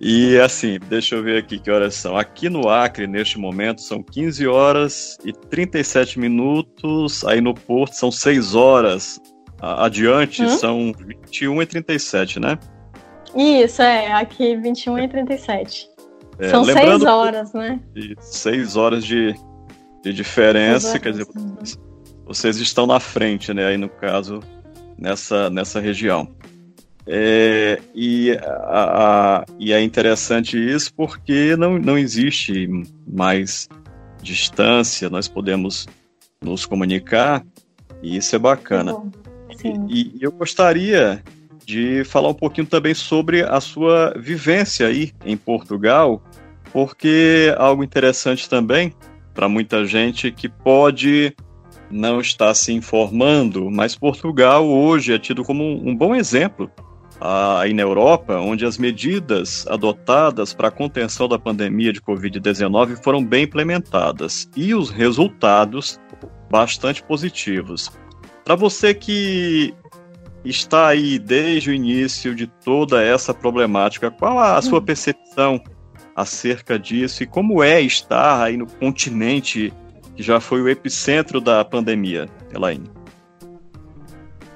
[0.00, 2.16] E assim, deixa eu ver aqui que horas são.
[2.16, 7.22] Aqui no Acre, neste momento, são 15 horas e 37 minutos.
[7.26, 9.20] Aí no Porto são 6 horas.
[9.60, 10.48] Adiante hum?
[10.48, 12.58] são 21 e 37, né?
[13.36, 14.10] Isso, é.
[14.12, 15.86] Aqui 21 e 37.
[16.38, 17.78] É, são 6 horas, né?
[18.18, 19.34] 6 horas de,
[20.02, 20.98] de diferença.
[20.98, 21.26] Quer dizer,
[22.24, 23.66] vocês estão na frente, né?
[23.66, 24.40] Aí no caso,
[24.96, 26.26] nessa, nessa região.
[27.06, 32.68] É, e, a, a, e é interessante isso porque não, não existe
[33.06, 33.68] mais
[34.22, 35.86] distância, nós podemos
[36.42, 37.44] nos comunicar
[38.02, 38.96] e isso é bacana.
[39.88, 41.22] E, e, eu gostaria
[41.64, 46.22] de falar um pouquinho também sobre a sua vivência aí em Portugal,
[46.72, 48.94] porque algo interessante também
[49.34, 51.34] para muita gente que pode
[51.90, 56.70] não estar se informando, mas Portugal hoje é tido como um, um bom exemplo
[57.20, 63.22] aí na Europa, onde as medidas adotadas para a contenção da pandemia de Covid-19 foram
[63.22, 66.00] bem implementadas e os resultados
[66.50, 67.92] bastante positivos.
[68.44, 69.74] Para você que
[70.44, 74.84] está aí desde o início de toda essa problemática, qual a sua hum.
[74.84, 75.62] percepção
[76.16, 79.72] acerca disso e como é estar aí no continente
[80.16, 82.90] que já foi o epicentro da pandemia, Elaine?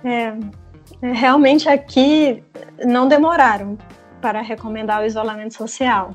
[0.03, 0.64] É, É,
[1.13, 2.43] realmente aqui
[2.85, 3.77] não demoraram
[4.21, 6.15] para recomendar o isolamento social.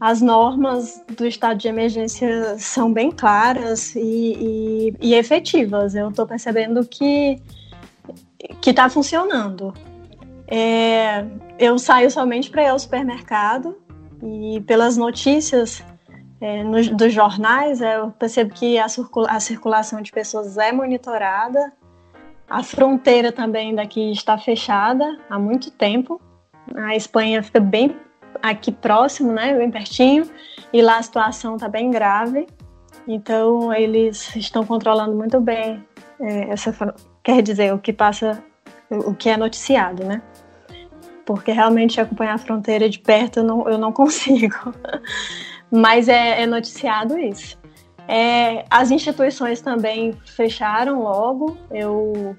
[0.00, 5.94] As normas do estado de emergência são bem claras e, e, e efetivas.
[5.94, 7.40] Eu estou percebendo que
[8.60, 9.74] que está funcionando.
[10.46, 11.24] É,
[11.58, 13.76] eu saio somente para ir ao supermercado
[14.22, 15.84] e pelas notícias
[16.40, 16.62] é,
[16.94, 21.72] dos jornais eu percebo que a, circula, a circulação de pessoas é monitorada.
[22.48, 26.20] A fronteira também daqui está fechada há muito tempo.
[26.74, 27.94] A Espanha fica bem
[28.42, 30.28] aqui próximo, né, bem pertinho,
[30.72, 32.46] e lá a situação está bem grave.
[33.06, 35.84] Então eles estão controlando muito bem
[36.20, 38.42] é, essa, quer dizer, o que passa,
[38.90, 40.22] o que é noticiado, né?
[41.24, 44.74] Porque realmente acompanhar a fronteira de perto eu não, eu não consigo.
[45.70, 47.58] Mas é, é noticiado isso.
[48.08, 51.58] É, as instituições também fecharam logo.
[51.70, 52.34] Eu,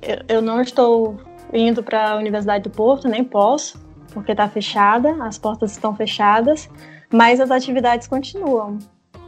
[0.00, 1.20] eu, eu não estou
[1.52, 3.78] indo para a Universidade do Porto, nem posso,
[4.12, 6.70] porque está fechada, as portas estão fechadas,
[7.12, 8.78] mas as atividades continuam.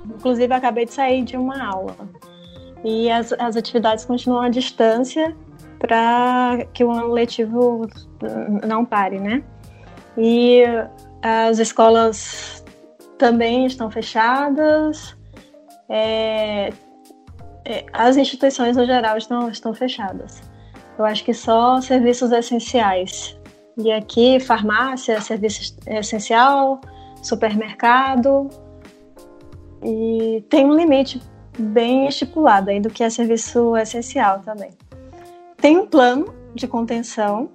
[0.06, 1.94] Inclusive, acabei de sair de uma aula.
[2.82, 5.36] E as, as atividades continuam à distância
[5.78, 7.86] para que o ano letivo
[8.66, 9.44] não pare, né?
[10.16, 10.62] E
[11.22, 12.64] as escolas
[13.18, 15.17] também estão fechadas,
[15.88, 16.70] é,
[17.64, 20.42] é, as instituições no geral estão, estão fechadas.
[20.98, 23.38] Eu acho que só serviços essenciais.
[23.76, 26.80] E aqui, farmácia, serviço essencial,
[27.22, 28.48] supermercado.
[29.84, 31.22] E tem um limite
[31.58, 34.70] bem estipulado aí do que é serviço essencial também.
[35.56, 37.50] Tem um plano de contenção,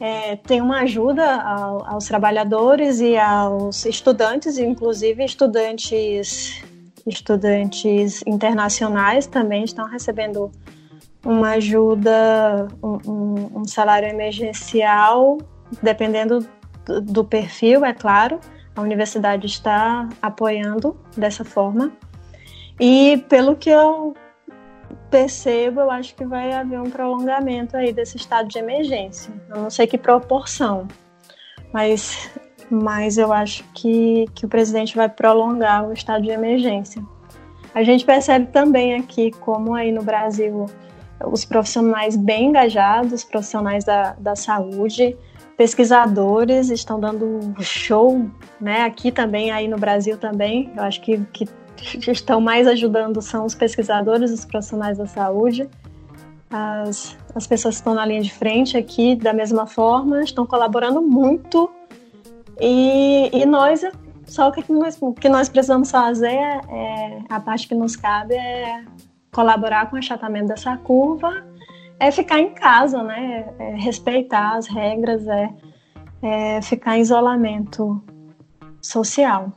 [0.00, 6.62] é, tem uma ajuda ao, aos trabalhadores e aos estudantes, inclusive estudantes,
[7.08, 10.50] estudantes internacionais também estão recebendo
[11.24, 15.38] uma ajuda, um, um salário emergencial,
[15.82, 16.46] dependendo
[16.84, 18.40] do, do perfil, é claro.
[18.74, 21.92] A universidade está apoiando dessa forma.
[22.80, 24.14] E pelo que eu
[25.10, 29.32] percebo, eu acho que vai haver um prolongamento aí desse estado de emergência.
[29.48, 30.86] Eu não sei que proporção,
[31.72, 32.30] mas,
[32.70, 37.02] mas eu acho que, que o presidente vai prolongar o estado de emergência.
[37.74, 40.66] A gente percebe também aqui como aí no Brasil
[41.24, 45.16] os profissionais bem engajados, profissionais da, da saúde,
[45.56, 48.82] pesquisadores estão dando show, né?
[48.82, 50.72] Aqui também, aí no Brasil também.
[50.76, 51.48] Eu acho que, que
[52.10, 55.68] estão mais ajudando são os pesquisadores, os profissionais da saúde,
[56.48, 61.02] as, as pessoas que estão na linha de frente aqui, da mesma forma, estão colaborando
[61.02, 61.68] muito.
[62.60, 63.82] E, e nós,
[64.26, 67.96] só o que nós, o que nós precisamos fazer, é, é, a parte que nos
[67.96, 68.84] cabe é
[69.32, 71.46] colaborar com o achatamento dessa curva,
[72.00, 73.52] é ficar em casa, né?
[73.58, 75.50] É respeitar as regras, é,
[76.22, 78.02] é ficar em isolamento
[78.80, 79.52] social.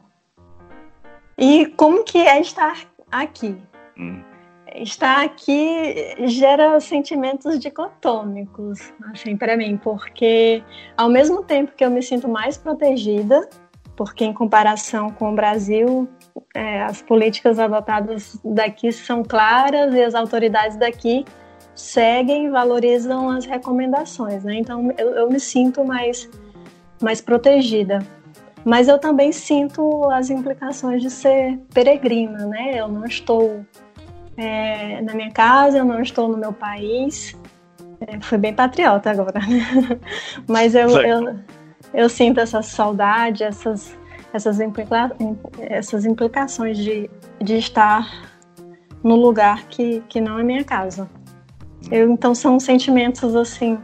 [1.38, 2.78] E como que é estar
[3.12, 3.58] aqui?
[3.98, 4.31] Hum.
[4.76, 10.64] Estar aqui gera sentimentos dicotômicos, assim, para mim, porque
[10.96, 13.50] ao mesmo tempo que eu me sinto mais protegida,
[13.96, 16.08] porque em comparação com o Brasil,
[16.56, 21.26] é, as políticas adotadas daqui são claras e as autoridades daqui
[21.76, 24.56] seguem e valorizam as recomendações, né?
[24.56, 26.30] Então eu, eu me sinto mais,
[27.02, 28.00] mais protegida.
[28.64, 32.80] Mas eu também sinto as implicações de ser peregrina, né?
[32.80, 33.66] Eu não estou
[34.38, 37.38] é, na minha casa, eu não estou no meu país.
[38.02, 39.40] É, foi bem patriota agora?
[40.48, 41.40] Mas eu, eu,
[41.94, 43.98] eu, sinto essa saudade, essas,
[44.34, 45.12] essas, implica
[45.60, 48.30] essas implicações de, de estar
[49.04, 51.10] no lugar que, que não é minha casa.
[51.92, 53.78] Eu, então são sentimentos assim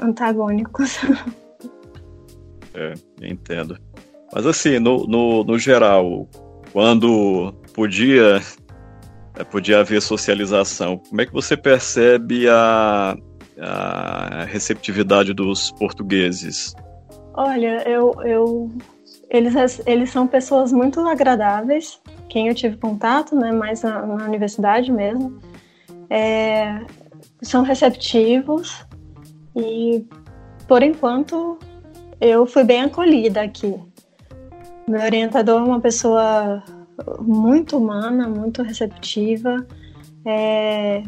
[0.00, 0.98] antagônicos.
[2.78, 3.78] É, entendo.
[4.34, 6.28] Mas assim, no, no, no geral,
[6.74, 8.42] quando podia,
[9.44, 13.16] podia haver socialização, como é que você percebe a,
[13.60, 16.74] a receptividade dos portugueses?
[17.34, 18.70] Olha, eu, eu
[19.28, 24.90] eles, eles são pessoas muito agradáveis, quem eu tive contato, né, mais na, na universidade
[24.92, 25.38] mesmo,
[26.08, 26.80] é,
[27.42, 28.84] são receptivos
[29.54, 30.04] e,
[30.68, 31.58] por enquanto,
[32.20, 33.74] eu fui bem acolhida aqui.
[34.88, 36.62] Meu orientador é uma pessoa
[37.20, 39.66] muito humana, muito receptiva,
[40.24, 41.02] é,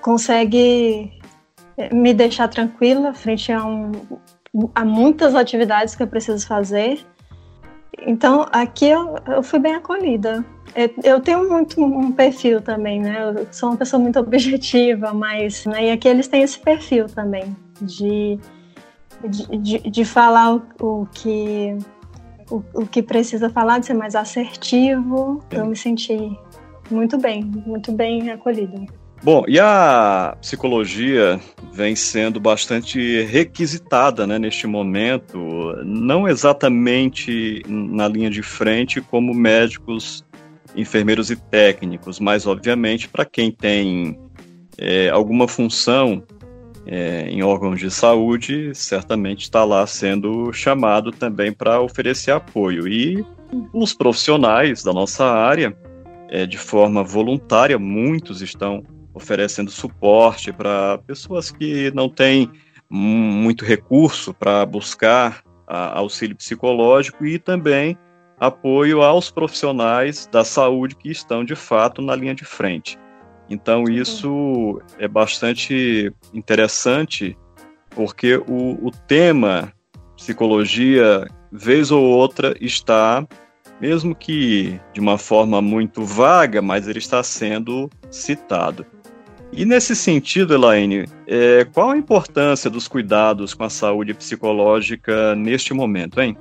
[0.00, 1.12] consegue
[1.76, 3.92] é, me deixar tranquila frente a, um,
[4.74, 7.04] a muitas atividades que eu preciso fazer
[8.06, 10.44] então, aqui eu, eu fui bem acolhida.
[10.74, 13.34] É, eu tenho muito um perfil também, né?
[13.36, 15.86] Eu sou uma pessoa muito objetiva, mas né?
[15.86, 18.38] e aqui eles têm esse perfil também de,
[19.28, 21.76] de, de, de falar o, o que
[22.50, 25.42] o, o, que precisa falar, de ser mais assertivo.
[25.50, 26.36] Eu me senti
[26.90, 28.86] muito bem, muito bem acolhida.
[29.22, 31.40] Bom, e a psicologia
[31.72, 35.38] vem sendo bastante requisitada né, neste momento,
[35.84, 40.24] não exatamente na linha de frente como médicos,
[40.76, 44.16] enfermeiros e técnicos, mas obviamente para quem tem
[44.78, 46.22] é, alguma função
[46.90, 52.88] é, em órgãos de saúde, certamente está lá sendo chamado também para oferecer apoio.
[52.88, 53.22] E
[53.74, 55.76] os profissionais da nossa área,
[56.30, 58.82] é, de forma voluntária, muitos estão
[59.12, 62.50] oferecendo suporte para pessoas que não têm
[62.90, 67.98] muito recurso para buscar auxílio psicológico e também
[68.40, 72.98] apoio aos profissionais da saúde que estão de fato na linha de frente.
[73.48, 77.36] Então isso é bastante interessante
[77.90, 79.72] porque o, o tema
[80.16, 83.26] psicologia vez ou outra está
[83.80, 88.84] mesmo que de uma forma muito vaga, mas ele está sendo citado.
[89.52, 95.72] E nesse sentido, Elaine, é, qual a importância dos cuidados com a saúde psicológica neste
[95.72, 96.36] momento, hein?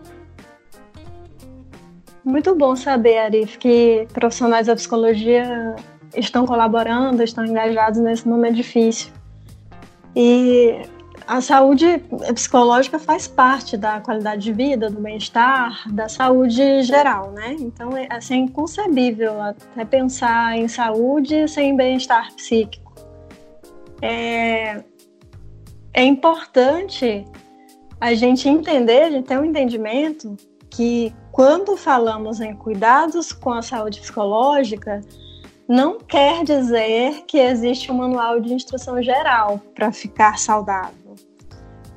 [2.24, 5.76] Muito bom saber, Arif, que profissionais da psicologia
[6.16, 9.12] estão colaborando, estão engajados nesse momento difícil.
[10.16, 10.82] E
[11.28, 12.02] a saúde
[12.34, 17.56] psicológica faz parte da qualidade de vida, do bem-estar, da saúde geral, né?
[17.60, 22.88] Então é assim, inconcebível até pensar em saúde sem bem-estar psíquico
[24.02, 24.84] é,
[25.94, 27.26] é importante
[28.00, 30.36] a gente entender, a gente ter um entendimento
[30.70, 35.02] que quando falamos em cuidados com a saúde psicológica,
[35.68, 41.16] não quer dizer que existe um manual de instrução geral para ficar saudável.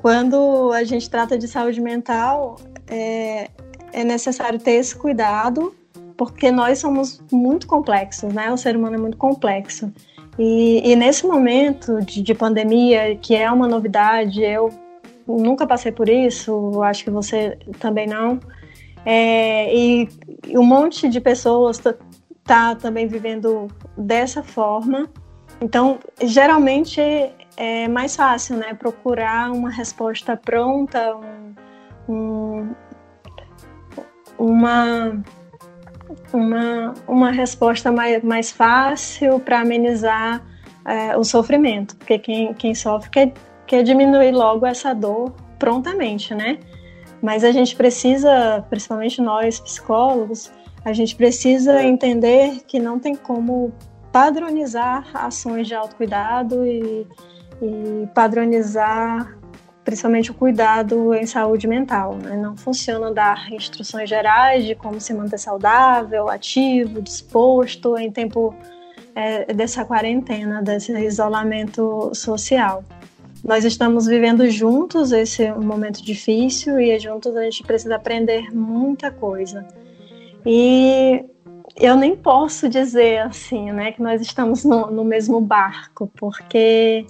[0.03, 2.57] Quando a gente trata de saúde mental,
[2.89, 3.49] é,
[3.93, 5.75] é necessário ter esse cuidado,
[6.17, 8.51] porque nós somos muito complexos, né?
[8.53, 9.93] O ser humano é muito complexo.
[10.39, 14.71] E, e nesse momento de, de, pandemia, que é uma novidade, eu
[15.27, 18.41] nunca passei por isso, acho que você também não.
[19.05, 20.09] É, e,
[20.47, 21.79] e, um monte de pessoas
[22.45, 25.09] tá, tá também vivendo dessa forma.
[25.61, 27.01] Então, geralmente
[27.57, 28.75] é mais fácil, né?
[28.75, 31.55] Procurar uma resposta pronta, um,
[32.09, 32.75] um,
[34.39, 35.23] uma
[36.33, 40.43] uma, uma resposta mais, mais fácil para amenizar
[40.85, 43.33] é, o sofrimento, porque quem, quem sofre quer,
[43.67, 46.59] quer diminuir logo essa dor prontamente, né?
[47.23, 50.51] Mas a gente precisa, principalmente nós psicólogos,
[50.85, 53.73] a gente precisa entender que não tem como
[54.13, 57.07] padronizar ações de autocuidado e,
[57.63, 59.39] e padronizar
[59.85, 62.15] principalmente o cuidado em saúde mental.
[62.17, 62.37] Né?
[62.37, 68.55] Não funciona dar instruções gerais de como se manter saudável, ativo, disposto em tempo
[69.15, 72.85] é, dessa quarentena, desse isolamento social.
[73.43, 79.67] Nós estamos vivendo juntos esse momento difícil e juntos a gente precisa aprender muita coisa.
[80.45, 81.25] E
[81.77, 87.07] eu nem posso dizer assim, né, que nós estamos no, no mesmo barco, porque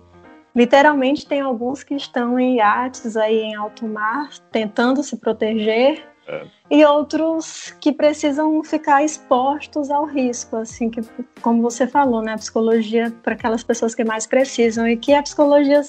[0.54, 6.42] Literalmente tem alguns que estão em iates aí em alto mar, tentando se proteger, é.
[6.68, 11.00] e outros que precisam ficar expostos ao risco, assim que,
[11.40, 15.22] como você falou, né, a psicologia para aquelas pessoas que mais precisam e que a
[15.22, 15.82] psicologia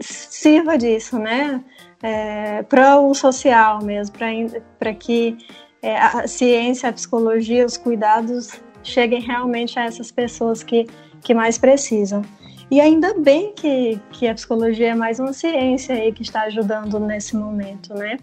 [0.00, 1.62] sirva disso, né,
[2.02, 4.16] é, para o social mesmo,
[4.78, 5.36] para que
[5.84, 10.86] é, a ciência, a psicologia, os cuidados cheguem realmente a essas pessoas que,
[11.20, 12.22] que mais precisam.
[12.70, 16.98] E ainda bem que, que a psicologia é mais uma ciência aí que está ajudando
[16.98, 18.16] nesse momento, né?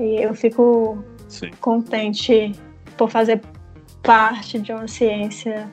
[0.00, 1.50] E eu fico Sim.
[1.60, 2.52] contente
[2.96, 3.42] por fazer
[4.02, 5.70] parte de uma ciência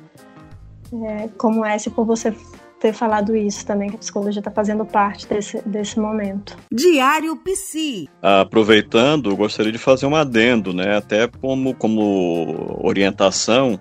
[0.94, 2.36] é, como essa e por você
[2.82, 6.58] ter falado isso também, que a psicologia está fazendo parte desse, desse momento.
[6.74, 8.10] Diário Psi.
[8.22, 10.98] Aproveitando, gostaria de fazer um adendo, né?
[10.98, 13.80] Até como, como orientação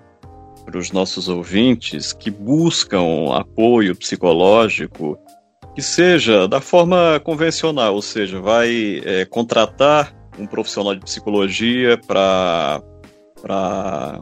[0.63, 5.17] para os nossos ouvintes que buscam apoio psicológico,
[5.73, 12.79] que seja da forma convencional, ou seja, vai é, contratar um profissional de psicologia para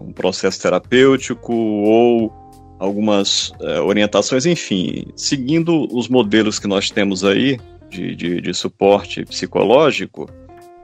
[0.01, 2.38] um processo terapêutico ou
[2.79, 7.59] algumas é, orientações, enfim, seguindo os modelos que nós temos aí
[7.89, 10.27] de, de, de suporte psicológico,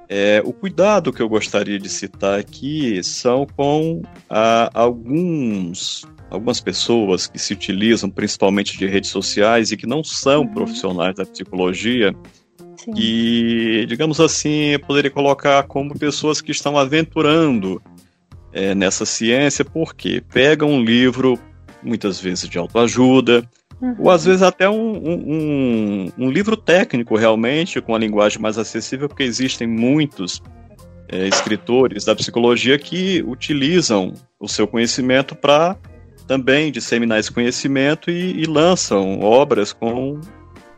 [0.07, 7.25] É, o cuidado que eu gostaria de citar aqui são com ah, alguns algumas pessoas
[7.25, 10.53] que se utilizam principalmente de redes sociais e que não são uhum.
[10.53, 12.13] profissionais da psicologia
[12.77, 12.93] Sim.
[12.95, 17.81] e, digamos assim, eu poderia colocar como pessoas que estão aventurando
[18.53, 21.39] é, nessa ciência porque pegam um livro,
[21.85, 23.47] muitas vezes de autoajuda,
[23.81, 23.95] uhum.
[23.99, 29.07] ou às vezes até um, um, um, livro técnico realmente, com a linguagem mais acessível,
[29.07, 30.41] porque existem muitos
[31.07, 35.77] é, escritores da psicologia que utilizam o seu conhecimento para
[36.27, 40.19] também disseminar esse conhecimento e, e lançam obras com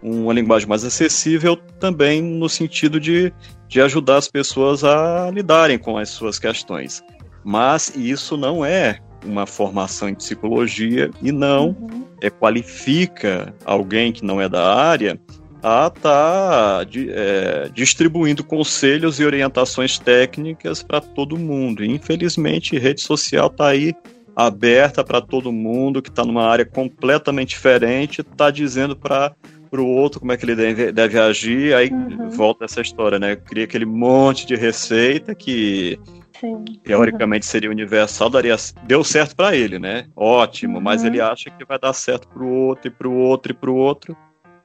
[0.01, 3.33] uma linguagem mais acessível também no sentido de,
[3.67, 7.01] de ajudar as pessoas a lidarem com as suas questões.
[7.43, 12.03] Mas isso não é uma formação em psicologia e não uhum.
[12.21, 15.19] é, qualifica alguém que não é da área
[15.61, 21.83] a estar tá, é, distribuindo conselhos e orientações técnicas para todo mundo.
[21.83, 23.93] E, infelizmente, rede social está aí
[24.35, 29.33] aberta para todo mundo que está numa área completamente diferente, está dizendo para
[29.73, 32.29] o outro como é que ele deve, deve agir, aí uhum.
[32.29, 33.35] volta essa história, né?
[33.35, 35.99] Cria aquele monte de receita que
[36.39, 36.63] Sim.
[36.83, 40.07] teoricamente seria universal, daria, deu certo para ele, né?
[40.15, 40.83] Ótimo, uhum.
[40.83, 43.55] mas ele acha que vai dar certo para o outro e para o outro e
[43.55, 44.15] para o outro.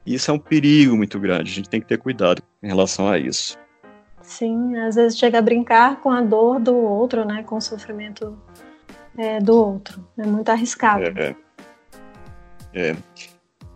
[0.05, 1.51] E isso é um perigo muito grande.
[1.51, 3.57] A gente tem que ter cuidado em relação a isso.
[4.21, 7.43] Sim, às vezes chega a brincar com a dor do outro, né?
[7.43, 8.37] Com o sofrimento
[9.17, 10.07] é, do outro.
[10.19, 11.05] É muito arriscado.
[11.19, 11.37] É.
[12.75, 12.97] é.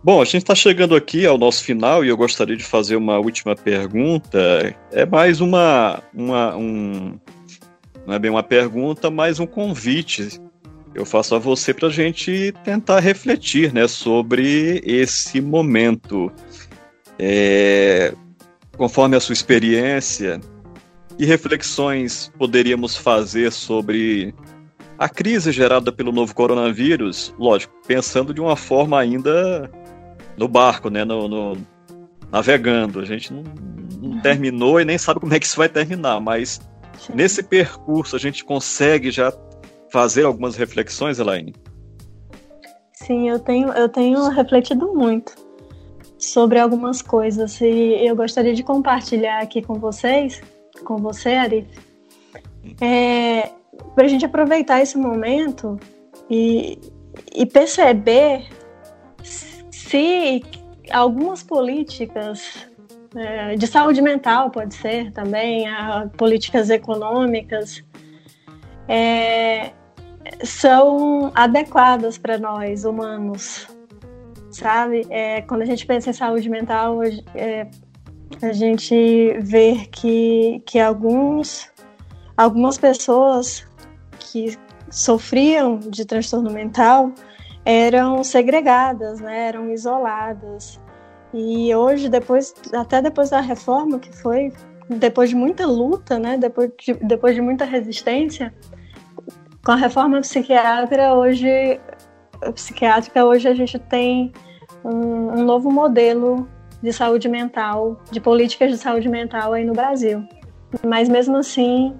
[0.03, 3.17] Bom, a gente está chegando aqui ao nosso final e eu gostaria de fazer uma
[3.17, 4.73] última pergunta.
[4.91, 7.19] É mais uma, uma um,
[8.07, 10.41] não é bem uma pergunta, mas um convite.
[10.95, 16.31] Eu faço a você para a gente tentar refletir, né, sobre esse momento.
[17.19, 18.13] É,
[18.77, 20.39] conforme a sua experiência,
[21.17, 24.33] que reflexões poderíamos fazer sobre
[24.97, 29.69] a crise gerada pelo novo coronavírus, lógico, pensando de uma forma ainda
[30.37, 31.57] no barco, né, no, no
[32.31, 32.99] navegando.
[32.99, 33.43] A gente não,
[34.01, 36.61] não, terminou e nem sabe como é que isso vai terminar, mas
[36.99, 37.13] Sim.
[37.15, 39.31] nesse percurso a gente consegue já
[39.91, 41.53] fazer algumas reflexões, Elaine?
[42.93, 45.33] Sim, eu tenho, eu tenho refletido muito
[46.17, 47.65] sobre algumas coisas e
[48.05, 50.41] eu gostaria de compartilhar aqui com vocês,
[50.83, 51.67] com você, Arif,
[52.81, 53.49] é,
[53.95, 55.79] para a gente aproveitar esse momento
[56.29, 56.79] e,
[57.33, 58.45] e perceber
[59.23, 60.43] se
[60.91, 62.66] algumas políticas
[63.17, 67.83] é, de saúde mental pode ser também, a, políticas econômicas
[68.87, 69.71] é,
[70.43, 73.67] são adequadas para nós humanos,
[74.51, 75.05] sabe?
[75.09, 77.01] É, quando a gente pensa em saúde mental,
[77.35, 77.67] é,
[78.41, 81.71] a gente vê que, que alguns,
[82.35, 83.65] algumas pessoas
[84.19, 84.57] que
[84.89, 87.11] sofriam de transtorno mental
[87.65, 90.79] eram segregadas, né, eram isoladas.
[91.33, 94.51] E hoje, depois, até depois da reforma, que foi
[94.89, 98.53] depois de muita luta, né, depois de, depois de muita resistência,
[99.63, 101.79] com a reforma psiquiátrica hoje,
[102.53, 104.31] psiquiátrica, hoje a gente tem
[104.83, 106.47] um, um novo modelo
[106.81, 110.23] de saúde mental, de políticas de saúde mental aí no Brasil.
[110.85, 111.93] Mas mesmo assim,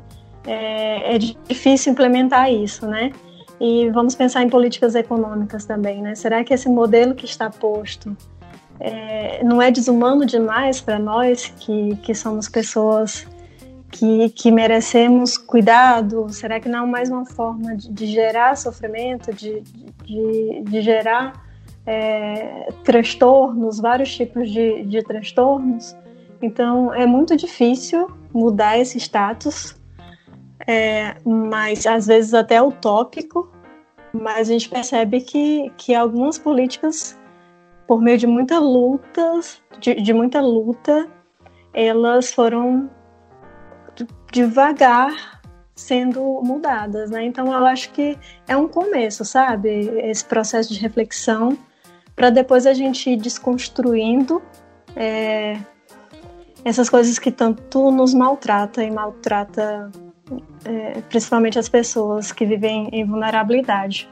[0.46, 3.12] é, é difícil implementar isso, né?
[3.60, 6.16] E vamos pensar em políticas econômicas também, né?
[6.16, 8.16] Será que esse modelo que está posto
[8.80, 13.28] é, não é desumano demais para nós que, que somos pessoas
[13.92, 16.28] que, que merecemos cuidado?
[16.30, 19.62] Será que não é mais uma forma de, de gerar sofrimento, de,
[20.04, 21.34] de, de gerar
[21.86, 25.96] é, transtornos, vários tipos de, de transtornos?
[26.42, 29.78] Então é muito difícil mudar esse status
[30.68, 33.50] é, mas às vezes até utópico,
[34.14, 37.18] mas a gente percebe que, que algumas políticas,
[37.88, 39.40] por meio de muita luta,
[39.80, 41.08] de, de muita luta,
[41.74, 42.90] elas foram
[44.32, 45.42] devagar
[45.76, 47.24] sendo mudadas, né?
[47.24, 48.18] Então eu acho que
[48.48, 49.70] é um começo, sabe?
[50.04, 51.58] Esse processo de reflexão
[52.16, 54.42] para depois a gente ir desconstruindo
[54.96, 55.58] é,
[56.66, 59.92] essas coisas que tanto nos maltrata e maltrata
[60.66, 64.10] é, principalmente as pessoas que vivem em vulnerabilidade.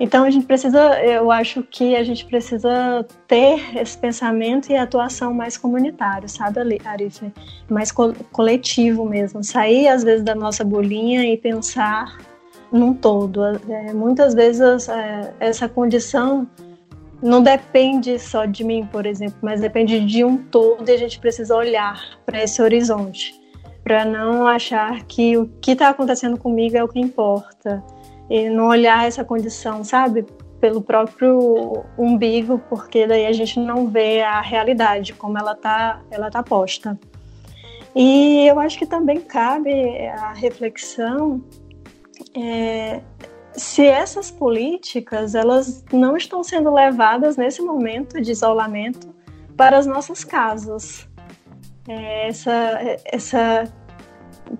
[0.00, 5.32] Então a gente precisa, eu acho que a gente precisa ter esse pensamento e atuação
[5.32, 7.32] mais comunitário, sabe, Arif?
[7.70, 9.44] Mais co coletivo mesmo.
[9.44, 12.18] Sair às vezes da nossa bolinha e pensar
[12.72, 13.44] num todo.
[13.44, 16.44] É, muitas vezes é, essa condição
[17.22, 21.20] não depende só de mim, por exemplo, mas depende de um todo e a gente
[21.20, 23.32] precisa olhar para esse horizonte
[23.84, 27.84] para não achar que o que está acontecendo comigo é o que importa
[28.28, 30.24] e não olhar essa condição, sabe,
[30.60, 36.30] pelo próprio umbigo, porque daí a gente não vê a realidade como ela tá, ela
[36.30, 36.98] tá posta.
[37.94, 41.42] E eu acho que também cabe a reflexão
[42.34, 43.00] é,
[43.52, 49.14] se essas políticas elas não estão sendo levadas nesse momento de isolamento
[49.56, 51.08] para as nossas casas.
[51.86, 53.72] É, essa, essa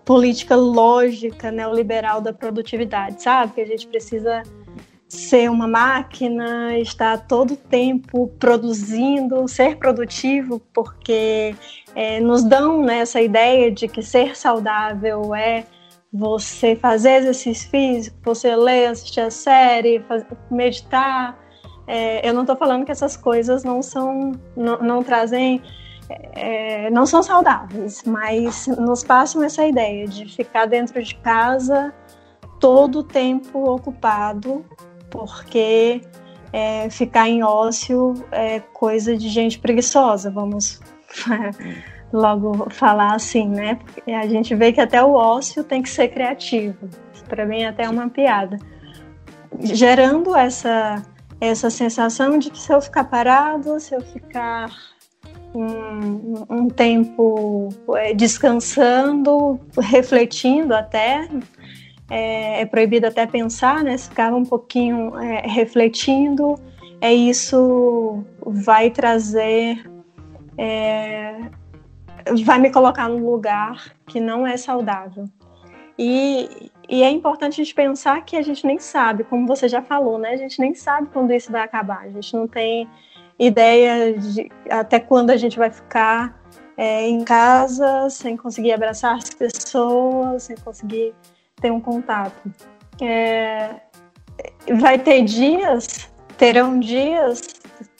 [0.05, 3.55] política lógica neoliberal da produtividade, sabe?
[3.55, 4.43] Que a gente precisa
[5.09, 11.55] ser uma máquina, estar todo tempo produzindo, ser produtivo, porque
[11.95, 15.64] é, nos dão né, essa ideia de que ser saudável é
[16.12, 21.39] você fazer exercício físico, você ler, assistir a série, fazer, meditar.
[21.87, 25.61] É, eu não estou falando que essas coisas não são, não, não trazem
[26.33, 31.93] é, não são saudáveis, mas nos passam essa ideia de ficar dentro de casa
[32.61, 34.65] todo o tempo ocupado,
[35.11, 36.01] porque
[36.53, 40.81] é, ficar em ócio é coisa de gente preguiçosa, vamos
[42.12, 43.75] logo falar assim, né?
[43.75, 46.89] Porque a gente vê que até o ócio tem que ser criativo.
[47.29, 48.59] Para mim, é até uma piada.
[49.61, 51.03] Gerando essa,
[51.41, 54.71] essa sensação de que se eu ficar parado, se eu ficar
[55.55, 61.28] um, um tempo é, descansando, refletindo até.
[62.11, 63.96] É, é, proibido até pensar, né?
[63.96, 66.55] Ficar um pouquinho é, refletindo,
[67.00, 69.90] é isso vai trazer,
[70.59, 71.48] é,
[72.44, 75.24] vai me colocar num lugar que não é saudável.
[75.98, 79.80] E, e é importante a gente pensar que a gente nem sabe, como você já
[79.80, 80.30] falou, né?
[80.30, 82.00] A gente nem sabe quando isso vai acabar.
[82.00, 82.88] A gente não tem
[83.39, 86.41] ideia de até quando a gente vai ficar
[86.76, 91.14] é, em casa sem conseguir abraçar as pessoas, sem conseguir
[91.61, 92.53] ter um contato.
[93.01, 93.70] É,
[94.78, 97.43] vai ter dias, terão dias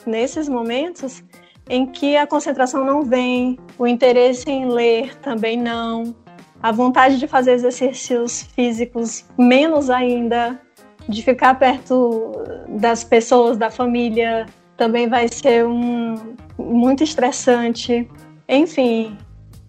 [0.07, 1.23] nesses momentos
[1.69, 6.15] em que a concentração não vem, o interesse em ler também não,
[6.63, 10.61] a vontade de fazer exercícios físicos menos ainda,
[11.09, 12.33] de ficar perto
[12.69, 14.47] das pessoas, da família,
[14.77, 18.09] também vai ser um, muito estressante.
[18.49, 19.17] Enfim,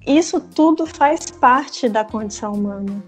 [0.05, 3.03] isso tudo faz parte da condição humana.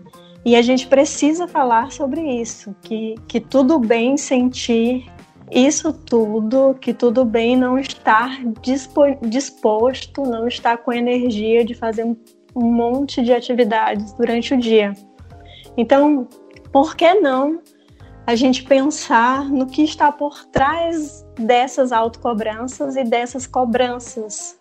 [0.45, 5.05] E a gente precisa falar sobre isso, que, que tudo bem sentir
[5.51, 12.03] isso tudo, que tudo bem não estar dispo, disposto, não estar com energia de fazer
[12.03, 14.93] um monte de atividades durante o dia.
[15.77, 16.27] Então,
[16.71, 17.61] por que não
[18.25, 24.57] a gente pensar no que está por trás dessas autocobranças e dessas cobranças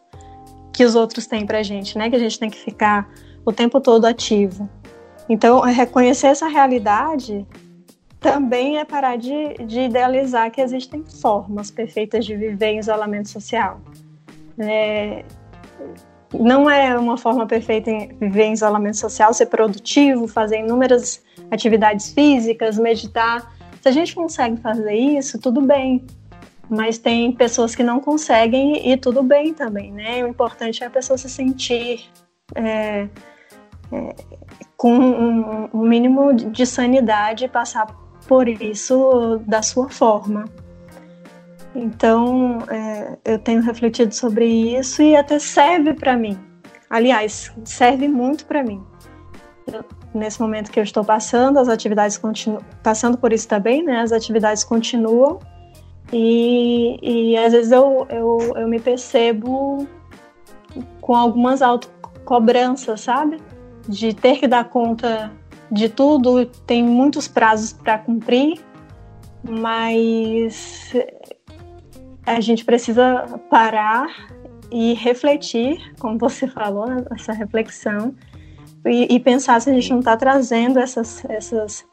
[0.72, 2.11] que os outros têm pra gente, né?
[2.11, 3.09] Que a gente tem que ficar
[3.45, 4.68] o tempo todo ativo.
[5.29, 7.47] Então, reconhecer essa realidade
[8.20, 13.81] também é parar de, de idealizar que existem formas perfeitas de viver em isolamento social.
[14.59, 15.24] É,
[16.33, 22.12] não é uma forma perfeita de viver em isolamento social ser produtivo, fazer inúmeras atividades
[22.12, 23.53] físicas, meditar.
[23.81, 26.05] Se a gente consegue fazer isso, tudo bem.
[26.68, 30.24] Mas tem pessoas que não conseguem e tudo bem também, né?
[30.24, 32.10] O importante é a pessoa se sentir
[32.54, 33.08] é,
[33.92, 34.14] é,
[34.76, 37.86] com um, um, mínimo de sanidade e passar
[38.26, 40.44] por isso da sua forma.
[41.74, 44.46] Então, é, eu tenho refletido sobre
[44.76, 46.38] isso e até serve para mim.
[46.90, 48.82] Aliás, serve muito para mim
[50.14, 54.00] nesse momento que eu estou passando, as atividades continuam, passando por isso também, né?
[54.00, 55.38] As atividades continuam
[56.12, 59.86] e, e às vezes eu, eu, eu me percebo
[61.00, 63.38] com algumas autocobranças, sabe?
[63.88, 65.32] De ter que dar conta
[65.70, 68.61] de tudo, tem muitos prazos para cumprir,
[69.42, 70.92] mas
[72.24, 74.07] a gente precisa parar
[74.70, 78.14] e refletir, como você falou, essa reflexão,
[78.84, 81.84] e, e pensar se a gente não está trazendo essas, essas,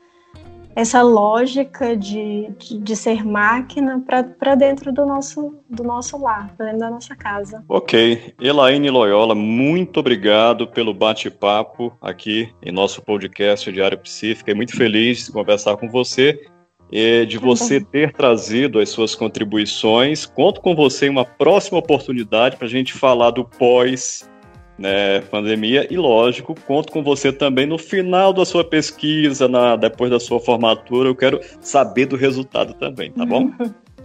[0.75, 6.67] essa lógica de, de, de ser máquina para dentro do nosso, do nosso lar, para
[6.67, 7.63] dentro da nossa casa.
[7.67, 8.33] Ok.
[8.39, 14.35] Elaine Loyola, muito obrigado pelo bate-papo aqui em nosso podcast Diário Psi.
[14.35, 16.47] Fiquei muito feliz de conversar com você
[16.91, 20.25] e de você ter trazido as suas contribuições.
[20.25, 24.29] Conto com você em uma próxima oportunidade para a gente falar do pós
[24.77, 25.87] né, pandemia.
[25.91, 30.39] E lógico, conto com você também no final da sua pesquisa, na, depois da sua
[30.39, 31.09] formatura.
[31.09, 33.51] Eu quero saber do resultado também, tá bom?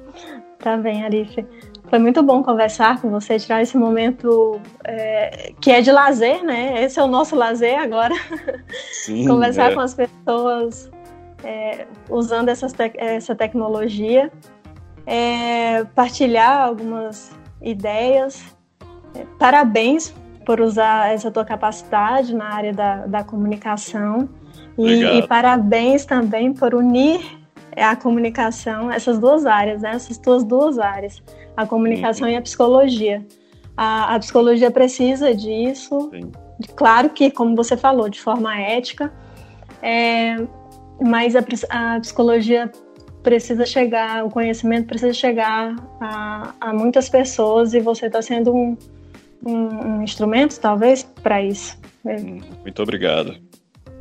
[0.58, 1.44] tá bem, Arife.
[1.88, 6.84] Foi muito bom conversar com você, tirar esse momento é, que é de lazer, né?
[6.84, 8.14] Esse é o nosso lazer agora.
[8.92, 9.74] Sim, conversar é.
[9.74, 10.90] com as pessoas
[11.42, 14.30] é, usando essas te essa tecnologia,
[15.06, 18.44] é, partilhar algumas ideias.
[19.14, 20.14] É, parabéns
[20.48, 24.26] por usar essa tua capacidade na área da, da comunicação.
[24.78, 27.20] E, e, parabéns também por unir
[27.76, 29.90] a comunicação, essas duas áreas, né?
[29.90, 31.22] essas tuas duas áreas
[31.54, 32.32] a comunicação uhum.
[32.32, 33.26] e a psicologia.
[33.76, 36.32] A, a psicologia precisa disso, Sim.
[36.74, 39.12] claro que, como você falou, de forma ética,
[39.82, 40.34] é,
[40.98, 42.72] mas a, a, psicologia
[43.22, 48.76] precisa chegar, o conhecimento precisa chegar a, a muitas pessoas e você está sendo um,
[49.44, 51.78] um, um, instrumento, talvez, para isso.
[52.04, 53.36] Hum, muito obrigado.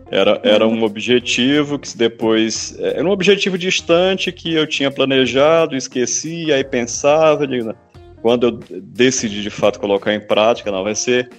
[0.10, 2.78] Era, era um objetivo que depois.
[2.80, 7.46] Era um objetivo distante que eu tinha planejado, esqueci, aí pensava.
[7.46, 7.74] Digo,
[8.22, 11.30] quando eu decidi de fato colocar em prática, não, vai ser.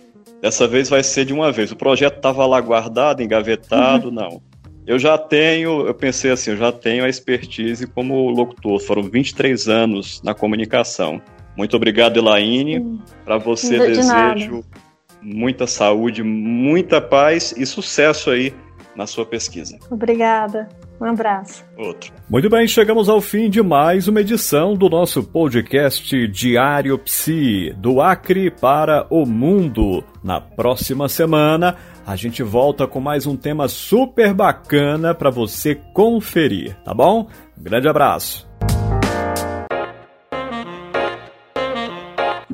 [0.42, 1.72] Dessa vez vai ser de uma vez.
[1.72, 4.14] O projeto estava lá guardado, engavetado, uhum.
[4.14, 4.42] não.
[4.86, 8.80] Eu já tenho, eu pensei assim, eu já tenho a expertise como locutor.
[8.80, 11.20] Foram 23 anos na comunicação.
[11.58, 12.98] Muito obrigado, Elaine.
[13.24, 14.04] Para você, de desejo.
[14.06, 14.88] Nada
[15.22, 18.54] muita saúde, muita paz e sucesso aí
[18.96, 19.78] na sua pesquisa.
[19.90, 20.68] Obrigada.
[21.00, 21.64] Um abraço.
[21.76, 22.12] Outro.
[22.28, 28.00] Muito bem, chegamos ao fim de mais uma edição do nosso podcast Diário Psi, do
[28.00, 30.02] Acre para o Mundo.
[30.24, 36.76] Na próxima semana, a gente volta com mais um tema super bacana para você conferir,
[36.84, 37.28] tá bom?
[37.56, 38.47] Um grande abraço.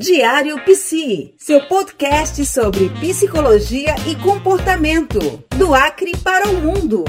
[0.05, 7.05] Diário Psi, seu podcast sobre psicologia e comportamento, do Acre para o mundo.